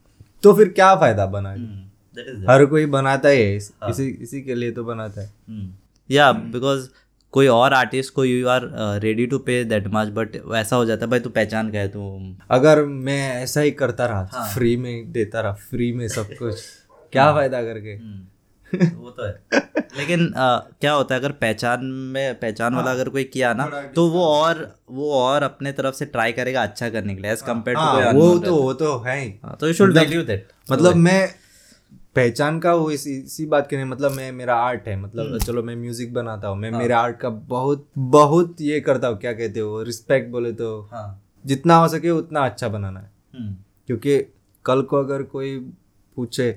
तो 0.44 0.54
फिर 0.54 0.70
क्या 0.70 0.96
फ़ायदा 0.96 1.26
बना 1.26 1.56
के? 1.58 1.84
हर 2.52 2.66
कोई 2.66 2.86
बनाता 2.86 3.30
ही 3.30 3.42
है। 3.42 3.56
इस- 3.56 3.74
हाँ. 3.82 3.90
इसी 3.90 4.08
इसी 4.08 4.42
के 4.42 4.56
लिए 4.56 4.72
तो 4.72 4.84
बनाता 4.84 5.22
है। 5.22 5.34
या 6.12 6.32
बिकॉज़ 6.32 6.90
कोई 7.32 7.48
और 7.48 7.74
आर्टिस्ट 7.74 8.14
को 8.14 8.26
you 8.26 8.48
are 8.48 8.62
ready 9.02 9.26
to 9.28 9.38
pay 9.40 9.64
that 9.64 9.88
much 9.88 10.08
but 10.08 10.36
वैसा 10.46 10.76
हो 10.76 10.86
जाता 10.86 11.06
है 11.06 11.10
भाई 11.12 11.20
तू 11.20 11.30
पहचान 11.30 11.70
गए 11.72 11.88
तू। 11.88 12.36
अगर 12.52 12.86
मैं 12.86 13.34
ऐसा 13.44 13.62
ही 13.62 13.72
करता 13.72 14.06
रहा 14.06 14.30
हाँ। 14.34 14.54
फ्री 14.54 14.78
में 14.78 15.12
देता 15.12 15.42
रहा 15.42 15.54
फ्री 15.54 15.94
में 15.94 16.08
सब 16.08 16.28
कुछ 16.40 16.64
क्या 17.12 17.32
फ़ायदा 17.34 17.62
करके? 17.64 17.98
वो 18.76 19.10
तो 19.10 19.26
है। 19.26 19.62
लेकिन 19.98 20.26
uh, 20.28 20.60
क्या 20.82 20.92
होता 20.94 21.16
है 21.16 21.20
अगर 21.20 21.32
पहचान 21.42 21.86
में 21.86 22.40
पहचान 22.40 22.76
वाला 22.76 22.92
अगर 22.92 23.10
कोई 23.10 23.24
किया 23.24 23.54
ना 23.54 23.66
तो 23.96 24.08
वो 24.10 24.24
और 24.26 24.66
वो 24.92 25.12
और 25.14 25.44
अपने 25.44 25.72
तरफ़ 25.72 25.96
से 25.96 26.06
ट्राई 26.06 26.32
करेगा 26.32 26.64
अच्छा 26.64 26.90
करने 26.90 27.16
के 27.16 27.22
लिए 27.22 27.32
एज 27.32 27.42
कंपेयर 27.42 27.78
टू 27.78 27.82
हाँ, 27.82 28.12
वो 28.14 28.38
तो 28.40 28.56
वो 28.56 28.74
तो 28.74 28.98
है 29.00 29.20
ही। 29.22 29.30
तो 29.60 29.68
यू 29.68 29.74
शुड 29.74 29.98
वैल्यू 29.98 30.24
दैट 30.24 30.48
मतलब 30.72 30.96
मैं 30.96 31.28
पहचान 32.16 32.60
का 32.60 32.74
वो 32.76 32.90
इसी 32.92 33.14
इसी 33.18 33.46
बात 33.46 33.68
के 33.70 33.76
नहीं 33.76 33.86
मतलब 33.86 34.12
मैं 34.12 34.32
मेरा 34.32 34.56
आर्ट 34.56 34.88
है 34.88 34.96
मतलब 35.02 35.38
चलो 35.40 35.64
मैं 35.64 35.76
म्यूज़िक 35.76 36.14
बनाता 36.14 36.48
हूँ 36.48 36.58
मैं 36.58 36.72
मेरे 36.72 36.94
आर्ट 36.94 37.18
का 37.18 37.30
बहुत 37.30 37.88
बहुत 37.98 38.62
ये 38.62 38.80
करता 38.82 39.08
हूँ 39.08 39.18
क्या 39.18 39.34
कहते 39.34 39.60
हो 39.60 39.82
रिस्पेक्ट 39.84 40.30
बोले 40.32 40.52
तो। 40.54 40.70
हाँ। 40.92 41.22
जितना 41.46 41.76
हो 41.76 41.88
सके 41.88 42.10
उतना 42.10 42.46
अच्छा 42.46 42.68
बनाना 42.68 43.00
है। 43.00 43.12
हम्म, 43.36 43.56
क्योंकि 43.88 44.18
कल 44.66 44.82
को 44.82 44.98
अगर 44.98 45.24
कोई 45.24 45.58
पूछे 46.18 46.50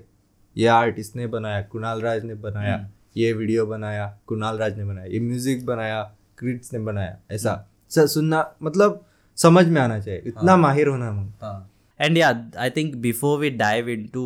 ये 0.57 0.66
आर्टिस्ट 0.69 1.16
ने 1.16 1.27
बनाया 1.27 1.61
कुणाल 1.62 2.01
राज 2.03 2.25
ने 2.25 2.35
बनाया 2.35 2.77
ये 3.16 3.33
वीडियो 3.33 3.66
बनाया 3.66 4.07
कुणाल 4.27 4.59
राज 4.59 4.79
ने 4.79 4.85
बनाया 4.85 5.07
ये 5.07 5.21
म्यूज़िक 5.21 5.64
बनाया 5.66 6.03
क्रिट्स 6.38 6.73
ने 6.73 6.79
बनाया 6.79 7.16
ऐसा। 7.31 7.55
सुनना 7.90 8.45
मतलब 8.62 9.05
समझ 9.38 9.66
में 9.69 9.81
आना 9.81 9.99
चाहिए 10.01 10.23
इतना 10.27 10.53
हाँ, 10.53 10.59
माहिर 10.61 10.88
होना 10.88 11.07
हाँ. 11.42 11.71
And 12.01 12.19
yeah 12.19 12.29
I 12.59 12.71
think 12.71 12.95
before 13.03 13.38
we 13.38 13.51
dive 13.51 13.88
into 14.14 14.25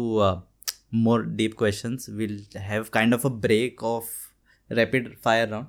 more 0.94 1.24
deep 1.36 1.54
question 1.58 1.98
will 2.10 2.44
have 2.56 2.86
kind 2.92 3.14
of 3.14 3.26
a 3.26 3.30
break 3.42 3.82
of 3.84 4.08
rapid 4.70 5.14
fire 5.24 5.48
round 5.48 5.66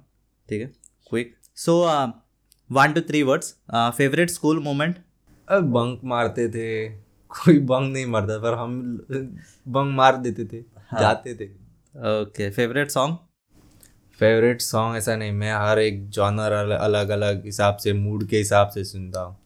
ठीक 0.50 0.62
है? 0.62 0.68
Quick 1.10 1.36
so 1.58 1.78
one 2.70 2.94
two 2.94 3.02
three 3.02 3.24
words 3.24 3.56
favourite 3.98 4.30
school 4.30 4.60
moment 4.64 4.96
bunk 5.48 6.02
मारते 6.06 6.48
थे। 6.50 6.90
कोई 7.32 7.60
बंग 7.60 7.92
नहीं 7.94 8.06
मारता 8.06 8.38
पर 8.40 8.54
हम 8.54 8.72
बंग 9.68 9.96
मार 9.96 10.18
देते 10.18 10.46
थे 10.46 10.58
हाँ. 10.58 11.00
जाते 11.02 11.36
थे। 11.36 11.46
Okay 12.22 12.50
favourite 12.52 12.92
song 12.92 13.18
favourite 14.20 14.62
song 14.62 14.98
ऐसा 14.98 15.16
नहीं 15.16 15.32
मैं 15.32 15.54
हर 15.54 15.80
एक 15.80 16.08
जॉनर 16.10 16.52
अलग 16.52 17.10
अलग 17.10 17.46
हिसाब 17.46 17.78
से 17.78 17.94
मूड 17.94 18.28
के 18.28 18.38
हिसाब 18.38 18.70
से 18.70 18.84
सुनता 18.84 19.22
हूँ। 19.22 19.38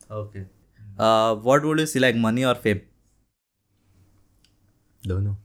Uh, 0.97 1.31
what 1.45 1.63
would 1.67 1.79
you 1.79 1.87
select 1.91 2.17
money 2.25 2.43
or 2.49 2.55
fame? 2.55 2.81
दोनों। 5.07 5.35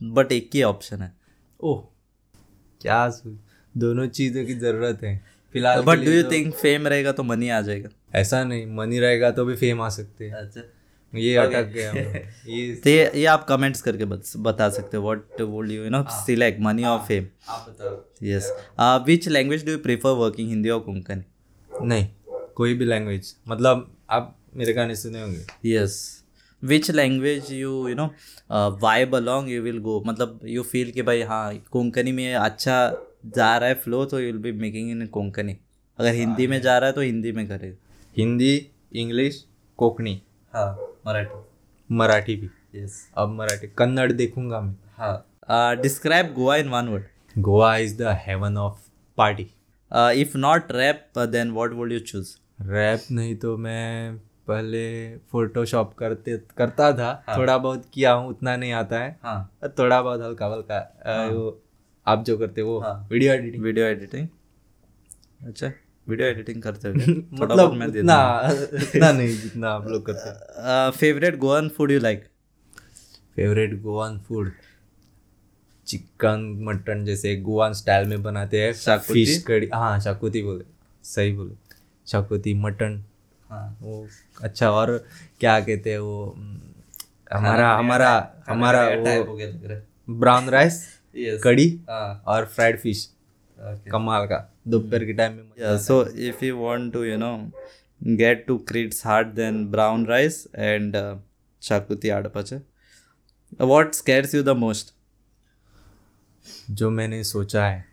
बट 0.00 0.32
एक 0.32 0.50
ही 0.54 0.62
ऑप्शन 0.62 1.02
है। 1.02 1.12
ओह 1.60 1.80
क्या 2.80 2.98
दोनों 3.74 4.06
चीज़ों 4.08 4.44
की 4.46 4.54
ज़रूरत 4.54 5.02
है। 5.02 5.16
फ़िलहाल 5.52 5.82
but 5.82 5.98
do 5.98 6.10
you 6.10 6.22
think 6.30 6.54
fame 6.54 6.86
रहेगा 6.86 7.12
तो 7.12 7.22
मनी 7.22 7.48
आ 7.48 7.60
जाएगा? 7.60 7.88
ऐसा 8.14 8.44
नहीं 8.44 8.66
मनी 8.66 8.98
रहेगा 8.98 9.30
तो 9.30 9.44
भी 9.44 9.54
फेम 9.56 9.80
आ 9.80 9.88
सकते 9.88 10.24
हैं। 10.24 10.34
अच्छा। 10.34 10.60
ये 11.14 11.36
अटक 11.36 11.66
गया 11.68 11.92
ये 12.48 12.74
तो 12.74 12.90
ये 12.90 13.10
ये 13.14 13.24
आप 13.26 13.46
कमेंट्स 13.48 13.82
करके 13.82 14.04
बत, 14.04 14.22
बता 14.36 14.68
सकते 14.68 14.96
हो 14.96 15.02
what 15.02 15.40
would 15.40 15.70
you 15.70 15.88
know 15.90 16.04
select 16.10 16.60
money 16.60 16.84
और 16.84 16.98
फेम 16.98 17.26
आप 17.48 17.66
बताओ। 17.68 18.04
Yes 18.28 18.44
uh, 18.78 18.98
which 19.08 19.28
language 19.28 19.64
do 19.66 19.76
you 19.76 19.82
prefer 19.88 20.14
working 20.14 20.48
hindi 20.48 20.70
or 20.70 21.22
नहीं 21.82 22.08
कोई 22.56 22.74
भी 22.74 22.84
लैंग्वेज 22.84 23.34
मतलब 23.48 23.96
आप 24.10 24.38
मेरे 24.56 24.72
गाने 24.72 24.96
सुने 24.96 25.22
होंगे। 25.22 25.76
Yes 25.76 25.92
which 26.64 26.90
language 26.90 27.52
you 27.52 27.88
you 27.88 27.94
know 27.94 28.06
vibe 28.82 29.16
along 29.16 29.50
you 29.50 29.62
will 29.62 29.78
go 29.78 30.02
मतलब 30.06 30.40
यू 30.44 30.62
फील 30.62 30.90
कि 30.90 31.02
भाई 31.02 31.22
हाँ 31.22 31.54
कोंकणी 31.70 32.12
में 32.12 32.34
अच्छा 32.34 32.76
जा 33.26 33.56
रहा 33.58 33.68
है 33.68 33.74
फ्लो 33.74 34.04
तो 34.04 34.20
you 34.20 34.26
will 34.26 34.38
be 34.38 34.52
making 34.52 34.90
in 34.90 35.06
Konkani 35.06 35.56
अगर 35.98 36.14
हिंदी 36.14 36.46
में 36.46 36.60
जा 36.62 36.78
रहा 36.78 36.86
है 36.86 36.94
तो 36.94 37.00
हिंदी 37.00 37.32
में 37.32 37.48
करे 37.48 37.78
हिंदी 38.16 38.54
इंग्लिश 39.02 39.44
कोकणी. 39.78 40.20
हाँ 40.52 40.70
मराठी. 41.06 41.38
मराठी 41.90 42.34
भी 42.36 42.48
यस 42.74 42.96
अब 43.18 43.28
मराठी 43.38 43.66
कन्नड़ 43.78 44.10
देखूँगा 44.12 44.60
मैं. 44.60 44.74
हाँ. 44.98 45.76
Describe 45.82 46.32
Goa 46.34 46.56
in 46.56 46.68
one 46.68 46.88
word 46.88 47.40
Goa 47.42 47.76
is 47.76 47.96
the 47.98 48.16
heaven 48.26 48.56
of 48.58 48.78
party 49.18 49.42
if 50.20 50.36
not 50.38 50.72
rap 50.72 51.18
then 51.18 51.50
what 51.52 51.72
would 51.74 51.92
you 51.92 51.98
choose 52.00 52.34
rap 52.62 53.06
नहीं 53.12 53.34
तो 53.36 53.56
मैं 53.56 54.16
पहले 54.48 54.84
फोटोशॉप 55.32 55.92
करते 55.98 56.36
करता 56.56 56.92
था. 56.92 57.10
हाँ। 57.26 57.36
थोड़ा 57.38 57.56
बहुत 57.58 57.84
किया 57.94 58.12
हूँ 58.12 58.28
उतना 58.30 58.56
नहीं 58.56 58.72
आता 58.72 58.98
है. 58.98 59.18
हाँ. 59.22 59.50
थोड़ा 59.78 60.00
बहुत 60.02 60.22
हल्का 60.22 60.46
हल्का 60.46 61.28
वो 61.32 61.60
आप 62.06 62.24
जो 62.24 62.36
करते 62.38 62.62
वो 62.62 62.78
हाँ। 62.80 62.94
वीडियो 63.10 63.32
एडिटिंग 63.32 63.62
वीडियो 63.64 63.86
एडिटिंग 63.86 64.28
अच्छा. 65.46 65.70
वीडियो 66.06 66.28
एडिटिंग 66.28 66.62
करते 66.62 66.88
हो? 66.88 66.94
थोड़ा 67.40 67.54
मतलब 67.54 67.72
मैं 67.72 67.90
दे 67.92 68.00
उतना 68.00 68.16
उतना 68.82 69.10
नहीं 69.12 69.28
जितना 69.36 69.70
आप 69.70 69.86
लोग 69.88 70.06
करते। 70.06 70.28
हैं 70.28 70.90
favourite 70.90 71.36
Goan 71.38 71.68
food 71.76 71.90
you 71.90 71.98
like 72.00 72.24
favourite 73.36 73.80
Goan 73.82 74.18
food 74.28 74.50
chicken 75.86 76.40
mutton 76.64 77.04
जैसे 77.04 77.34
गोवान 77.36 77.72
स्टाइल 77.74 78.08
में 78.08 78.22
बनाते 78.22 78.60
हैं। 78.62 78.72
शाकुती? 78.72 79.24
फ़िश 79.24 79.42
कड़ी 79.42 79.68
हाँ 79.74 79.98
शाकुती 80.00 80.42
बोले। 80.42 80.64
सही 81.04 81.32
बोले। 81.32 81.54
शाकुती 82.06 82.54
मटन 82.54 83.02
हाँ 83.48 83.64
वो 83.82 84.06
अच्छा 84.42 84.70
और 84.70 84.96
क्या 85.40 85.58
कहते 85.60 85.90
हैं 85.90 85.98
वो 85.98 86.24
हम्म, 86.36 86.58
हमारा 87.32 87.72
हमारा 87.76 88.10
हमारा 88.48 88.88
वो 88.88 90.14
ब्राउन 90.20 90.48
राइस 90.50 90.82
कड़ी 91.44 91.68
और 92.26 92.44
फ्राइड 92.54 92.78
फ़िश 92.80 93.08
कमाल 93.64 94.26
का। 94.26 94.54
दोपहर 94.68 95.04
के 95.04 95.12
टाइम 95.12 95.32
में 95.32 95.42
Yeah, 95.60 95.78
so 95.80 95.96
if 96.30 96.42
you 96.42 96.58
want 96.60 96.92
to, 96.92 97.04
you 97.04 97.18
know, 97.18 97.34
get 98.20 98.46
to 98.48 98.58
Creed's 98.70 99.02
heart, 99.02 99.34
then 99.34 99.60
brown 99.74 100.06
rice 100.06 100.38
and 100.68 100.96
uh, 100.96 101.16
shakuti 101.62 102.10
adapache. 102.10 102.62
What 103.60 103.94
scares 103.94 104.34
you 104.34 104.74
जो 106.70 106.90
मैंने 106.90 107.24
सोचा 107.24 107.66
है 107.66 107.84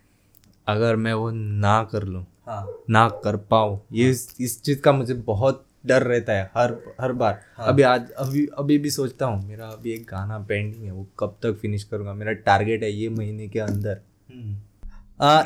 अगर 0.68 0.96
मैं 0.96 1.14
वो 1.14 1.32
ना 1.32 1.84
कर 1.84 2.04
लूँ 2.04 2.26
हाँ। 2.48 2.68
ना 2.90 3.10
कर 3.10 3.38
पाऊँ 3.38 3.82
ये 3.94 4.10
इस, 4.10 4.36
इस 4.42 4.64
चीज़ 4.64 4.82
का 4.82 4.92
मुझे 4.92 5.14
बहुत 5.14 5.66
डर 5.86 6.04
रहता 6.04 6.34
है 6.34 6.52
हर 6.56 6.96
हर 7.02 7.12
बार। 7.12 7.42
हाँ. 7.58 7.68
अभी 7.68 7.82
आज 7.82 8.12
अभी 8.12 8.48
अभी 8.58 8.78
भी 8.78 8.92
सोचता 8.92 9.26
हूँ 9.26 9.48
मेरा 9.48 9.68
अभी 9.68 9.92
एक 9.92 10.04
गाना 10.04 10.40
पेंडिंग 10.40 10.84
है 10.84 10.92
वो 10.92 11.08
कब 11.20 11.38
तक 11.44 11.54
फिनिश 11.54 11.84
करूँगा? 11.84 12.14
मेरा 12.14 12.32
टारगेट 12.32 12.84
है 12.84 12.92
ये 12.92 13.10
महीने 13.10 13.48
के 13.48 13.60
अंदर। 13.60 14.02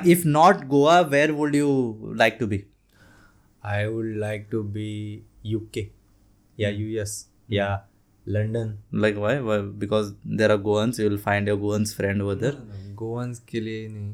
If 0.07 0.27
not 0.27 0.65
Goa 0.67 0.99
where 1.13 1.31
would 1.31 1.55
you 1.55 2.13
like 2.17 2.37
to 2.39 2.47
be 2.47 2.63
I 3.65 3.85
would 3.85 4.15
like 4.17 4.47
to 4.51 4.61
be 4.63 4.89
U 5.45 5.59
K 5.73 5.87
या 6.57 6.69
यूएस 6.69 7.15
या 7.51 7.67
London 8.25 8.77
like 8.93 9.15
why 9.17 9.39
because 9.79 10.13
there 10.27 10.51
are 10.51 10.57
Goans 10.57 10.99
you 10.99 11.09
will 11.09 11.17
find 11.19 11.47
your 11.49 11.59
Goans 11.59 11.95
friend 11.95 12.21
उधर 12.21 12.57
गोवंस 12.95 13.39
के 13.49 13.59
लिए 13.59 13.87
नहीं. 13.87 14.13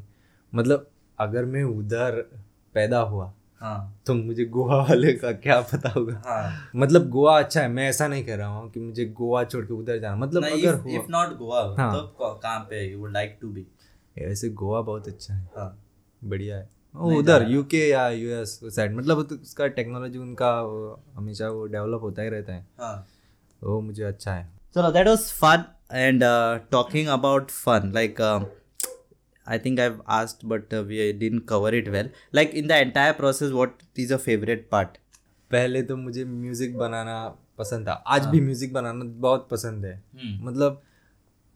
मतलब 0.52 0.88
अगर 1.18 1.44
मैं 1.44 1.62
उधर 1.64 2.20
पैदा 2.74 2.98
हुआ 3.00 3.32
हाँ. 3.60 4.02
तो 4.06 4.14
मुझे 4.14 4.44
गोवा 4.44 4.76
वाले 4.82 5.12
का 5.12 5.30
क्या 5.32 5.60
पता 5.60 5.88
होगा? 5.88 6.22
हाँ. 6.26 6.70
मतलब 6.76 7.08
गोवा 7.08 7.38
अच्छा 7.38 7.60
है 7.60 7.68
मैं 7.68 7.88
ऐसा 7.88 8.06
नहीं 8.08 8.24
कह 8.24 8.36
रहा 8.36 8.48
हूँ 8.48 8.70
कि 8.72 8.80
मुझे 8.80 9.04
गोवा 9.18 9.42
छोड़ 9.44 9.64
के 9.64 9.74
उधर 9.74 9.98
जाना। 9.98 10.16
मतलब 10.16 10.44
अगर 10.44 10.88
इफ़ 10.90 11.10
नॉट 11.10 11.36
गोवा 11.38 11.62
तो 11.92 12.34
कहाँ 12.42 12.58
पे 12.70 12.84
you 12.92 12.98
would 12.98 13.12
like 13.12 13.38
to 13.40 13.48
be 13.48 13.66
वैसे 14.16 14.48
गोवा 14.50 14.80
बहुत 14.82 15.08
अच्छा 15.08 15.34
है। 15.34 15.48
हाँ। 15.56 15.76
बढ़िया 16.22 16.56
है। 16.56 16.68
हाँ, 16.94 17.16
उधर 17.16 17.46
यूके 17.50 17.78
या 17.88 18.08
यूएस 18.10 18.58
साइड 18.64 18.94
मतलब 18.96 19.22
तो 19.28 19.34
उसका 19.36 19.66
टेक्नोलॉजी 19.76 20.18
उनका 20.18 20.50
हमेशा 21.16 21.48
वो 21.48 21.66
डेवलप 21.66 22.02
होता 22.02 22.22
ही 22.22 22.28
रहता 22.28 22.52
है। 22.52 22.66
वो 23.62 23.80
मुझे 23.80 24.02
अच्छा 24.04 24.32
है। 24.32 24.48
चलो 24.74 24.90
that 24.92 25.08
was 25.08 25.32
fun 25.34 25.64
and 25.92 26.22
talking 26.70 27.08
about 27.08 27.50
fun 27.50 27.90
like 27.94 28.20
I 29.46 29.58
think 29.58 29.80
I 29.80 29.90
asked 30.14 30.44
but 30.44 30.74
we 30.86 31.12
didn't 31.20 31.38
cover 31.48 31.74
it 31.74 31.88
well 31.88 32.10
like 32.34 32.54
in 32.54 32.66
the 32.66 32.70
entire 32.72 33.12
process 33.12 33.50
what 33.52 33.78
is 33.98 34.14
a 34.14 34.16
favourite 34.18 34.68
part 34.72 34.98
पहले 35.50 35.82
तो 35.82 35.96
मुझे 35.96 36.24
म्यूज़िक 36.24 36.76
बनाना 36.78 37.16
पसंद 37.58 37.88
था। 37.88 37.92
आज 37.92 38.26
भी 38.26 38.40
म्यूज़िक 38.40 38.72
बनाना 38.72 39.04
बहुत 39.20 39.48
पसंद 39.50 39.84
है। 39.84 40.02
मतलब 40.42 40.82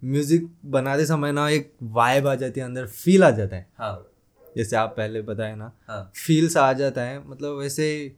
म्यूज़िक 0.04 0.48
बनाते 0.64 1.06
समय 1.06 1.32
ना 1.32 1.48
एक 1.48 1.72
वाइब 1.82 2.26
आ 2.26 2.34
जाती 2.34 2.60
है 2.60 2.66
अंदर 2.66 2.86
फील 2.86 3.24
आ 3.24 3.30
जाता 3.30 3.56
है। 3.56 3.66
हाँ। 3.78 4.10
जैसे 4.56 4.76
आप 4.76 4.94
पहले 4.96 5.22
बताए 5.22 5.54
ना 5.56 5.72
हाँ। 5.88 6.12
फील्स 6.16 6.56
आ 6.56 6.72
जाता 6.72 7.02
है 7.02 7.28
मतलब 7.28 7.58
वैसे 7.58 8.16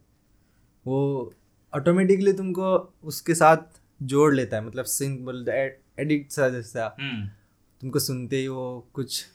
वो 0.87 1.33
ऑटोमेटिकली 1.72 2.33
तुमको 2.33 2.94
उसके 3.05 3.35
साथ 3.35 3.81
जोड़ 4.03 4.35
लेता 4.35 4.57
है 4.57 4.66
मतलब 4.66 4.85
सिंग 4.85 5.18
बोल 5.25 5.49
एडिक्ट 5.49 6.33
सा 6.33 6.49
जैसा। 6.49 6.88
तुमको 7.81 7.99
सुनते 7.99 8.37
ही 8.37 8.49
वो 8.49 8.88
कुछ 8.92 9.27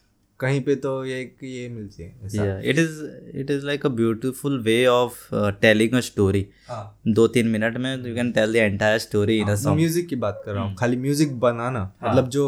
कहीं 0.42 0.62
पे 0.62 0.76
तो 0.76 0.94
ये 1.06 1.20
ये 1.44 1.68
मिलती 1.70 2.04
है 2.04 2.70
it 2.70 2.80
is 2.80 3.02
it 3.40 3.52
is 3.52 3.66
like 3.66 3.86
a 3.86 3.90
like 3.90 4.46
way 4.64 4.86
of 4.86 5.18
telling 5.34 5.52
of 5.52 5.62
telling 5.62 5.96
a 5.96 6.02
story. 6.02 6.44
हाँ 6.68 7.02
दो 7.08 7.28
तीन 7.28 7.48
मिनट 7.48 7.78
में 7.78 7.96
you 8.04 8.16
can 8.16 8.32
tell 8.34 8.58
the 8.58 8.64
entire 8.66 9.00
story 9.00 9.40
in 9.40 9.50
a 9.50 9.58
song. 9.58 9.76
Music 9.76 10.08
की 10.08 10.16
बात 10.16 10.42
कर 10.46 10.54
रहा 10.54 10.64
हूँ 10.64 10.76
खाली 10.76 10.98
म्यूज़िक 10.98 11.40
बनाना 11.40 11.84
मतलब 12.04 12.30
जो 12.30 12.48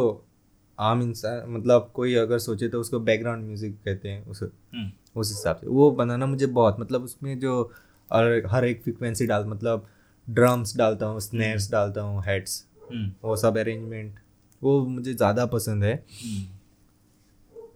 आम 0.80 1.02
इंसान 1.02 1.44
मतलब 1.48 1.92
कोई 1.94 2.14
अगर 2.16 2.40
सोचे 2.40 2.68
तो 2.68 2.80
उसको 2.80 3.00
बैकग्राउंड 3.00 3.46
म्यूज़िक 3.46 3.78
कहते 3.86 4.10
हैं 4.10 4.26
उस 4.26 4.44
Hmm. 4.44 4.90
उस 5.18 5.32
हिसाब 5.32 5.56
से 5.56 5.68
वो 5.68 5.90
बनाना 5.92 6.26
मुझे 6.26 6.46
बहुत 6.46 6.80
मतलब 6.80 7.04
उसमें 7.04 7.40
जो 7.40 7.72
और 8.12 8.42
हर 8.48 8.66
एक 8.66 8.82
फ्रिक्वेंसी 8.84 9.26
डाल 9.28 9.46
मतलब 9.46 9.88
ड्रम्स 10.28 10.76
डालता 10.78 11.06
हूँ 11.06 11.20
स्नेयर्स 11.20 11.72
डालता 11.72 12.02
हूँ 12.02 12.24
हेड्स 12.26 12.64
Hmm. 12.84 13.08
वो 13.24 13.36
सब 13.36 13.58
अरेंजमेंट 13.58 14.20
वो 14.62 14.80
मुझे 14.86 15.14
ज़्यादा 15.14 15.46
पसंद 15.46 15.84
है 15.84 15.96
Hmm. 16.06 16.42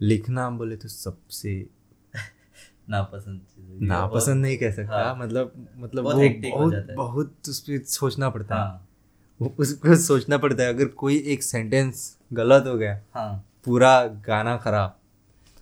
लिखना 0.01 0.49
बोले 0.49 0.75
तो 0.75 0.87
सबसे 0.87 1.67
नापसंद 2.89 3.41
चीज़ 3.41 3.71
है। 3.71 3.87
नापसंद 3.87 4.41
नहीं 4.41 4.57
कह 4.57 4.71
सकता। 4.71 5.03
हाँ। 5.03 5.15
मतलब 5.15 5.67
मतलब 5.77 6.03
बहुत 6.03 6.15
वो 6.15 6.21
हो 6.21 6.57
बहुत 6.59 6.73
जाता 6.73 6.91
है। 6.91 6.95
बहुत 6.97 7.35
उस 7.49 7.59
पर 7.59 7.83
सोचना 7.83 8.29
पड़ता 8.29 8.55
है। 8.55 8.61
हाँ। 8.61 8.87
उसको 9.59 9.95
सोचना 9.95 10.37
पड़ता 10.37 10.63
है। 10.63 10.69
अगर 10.69 10.85
कोई 10.85 11.17
एक 11.17 11.43
सेंटेंस 11.43 12.17
गलत 12.33 12.63
हो 12.67 12.77
गया 12.77 13.01
हाँ। 13.13 13.45
पूरा 13.65 14.07
गाना 14.07 14.57
खराब 14.57 14.99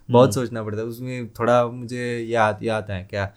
बहुत 0.10 0.34
सोचना 0.34 0.64
पड़ता 0.64 0.82
है। 0.82 0.88
उसमें 0.88 1.30
थोड़ा 1.30 1.68
मुझे 1.68 2.20
याद 2.20 2.64
याद 2.64 2.92
है 2.92 3.04
क्या 3.04 3.34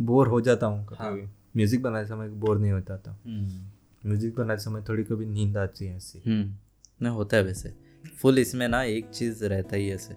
बोर 0.00 0.28
हो 0.28 0.40
जाता 0.40 0.66
हूँ 0.66 0.86
हाँ। 0.98 1.12
कभी। 1.12 1.22
म्यूज़िक 1.56 1.82
बनाते 1.82 2.08
समय 2.08 2.28
बोर 2.28 2.58
नहीं 2.58 2.72
होता 2.72 2.96
था। 2.98 3.18
Hmm. 3.22 4.06
म्यूज़िक 4.06 4.34
बनाते 4.34 4.62
समय 4.62 4.84
थोड़ी 4.88 5.04
कभी 5.04 5.26
नींद 5.26 5.56
आती 5.56 5.86
है 5.86 5.96
ऐसी। 5.96 6.22
हम्म। 6.26 6.54
नहीं 7.02 7.14
होता 7.14 7.36
है 7.36 7.42
वैसे। 7.42 7.74
फुल 8.22 8.38
इसमें 8.38 8.68
ना 8.68 8.82
एक 8.82 9.10
चीज़ 9.10 9.44
रहता 9.44 9.76
ही 9.76 9.90
ऐसे। 9.90 10.14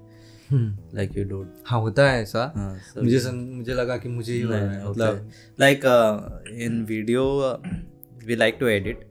लाइक 0.51 1.17
यू 1.17 1.23
डोंट 1.25 1.63
हाँ 1.67 1.79
होता 1.81 2.09
है 2.09 2.21
ऐसा। 2.21 2.51
हाँ 2.55 3.03
मुझे 3.03 3.19
सम, 3.19 3.35
मुझे 3.35 3.73
लगा 3.73 3.97
कि 3.97 4.09
मुझे 4.09 4.33
ही 4.33 4.41
हो 4.41 4.51
रहा 4.51 4.71
है 4.71 4.89
मतलब 4.89 5.31
like 5.59 5.81
in 6.61 6.83
video 6.89 7.23
we 8.25 8.35
like 8.35 8.57
to 8.59 8.67
edit 8.67 9.07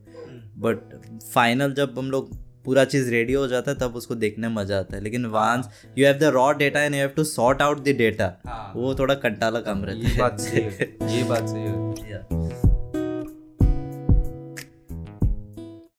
but 0.59 0.79
final 1.25 1.73
जब 1.75 1.99
हम 1.99 2.11
लोग 2.11 2.31
पूरा 2.65 2.85
चीज़ 2.85 3.11
रेडी 3.11 3.33
हो 3.33 3.47
जाता 3.49 3.71
है 3.71 3.79
तब 3.79 3.95
उसको 3.97 4.15
देखने 4.15 4.49
में 4.49 4.55
मज़ा 4.55 4.79
आता 4.79 4.97
है। 4.97 5.03
लेकिन 5.03 5.25
once 5.27 5.69
you 5.99 6.07
have 6.07 6.19
the 6.19 6.33
raw 6.35 6.51
data 6.59 6.83
and 6.83 6.95
you 6.95 7.01
have 7.01 7.11
to 7.17 7.25
sort 7.25 7.63
out 7.63 7.85
the 7.85 7.97
data. 7.99 8.73
वो 8.77 8.95
थोड़ा 8.99 9.15
कंटाला 9.25 9.61
काम 9.61 9.85
रहता 9.85 9.99
है 9.99 10.11
ये 10.11 10.19
बात 10.19 10.41
सही 10.41 10.63
है 10.63 11.17
ये 11.17 11.25
बात 11.25 11.49
सही 11.49 11.63
है. 11.63 12.71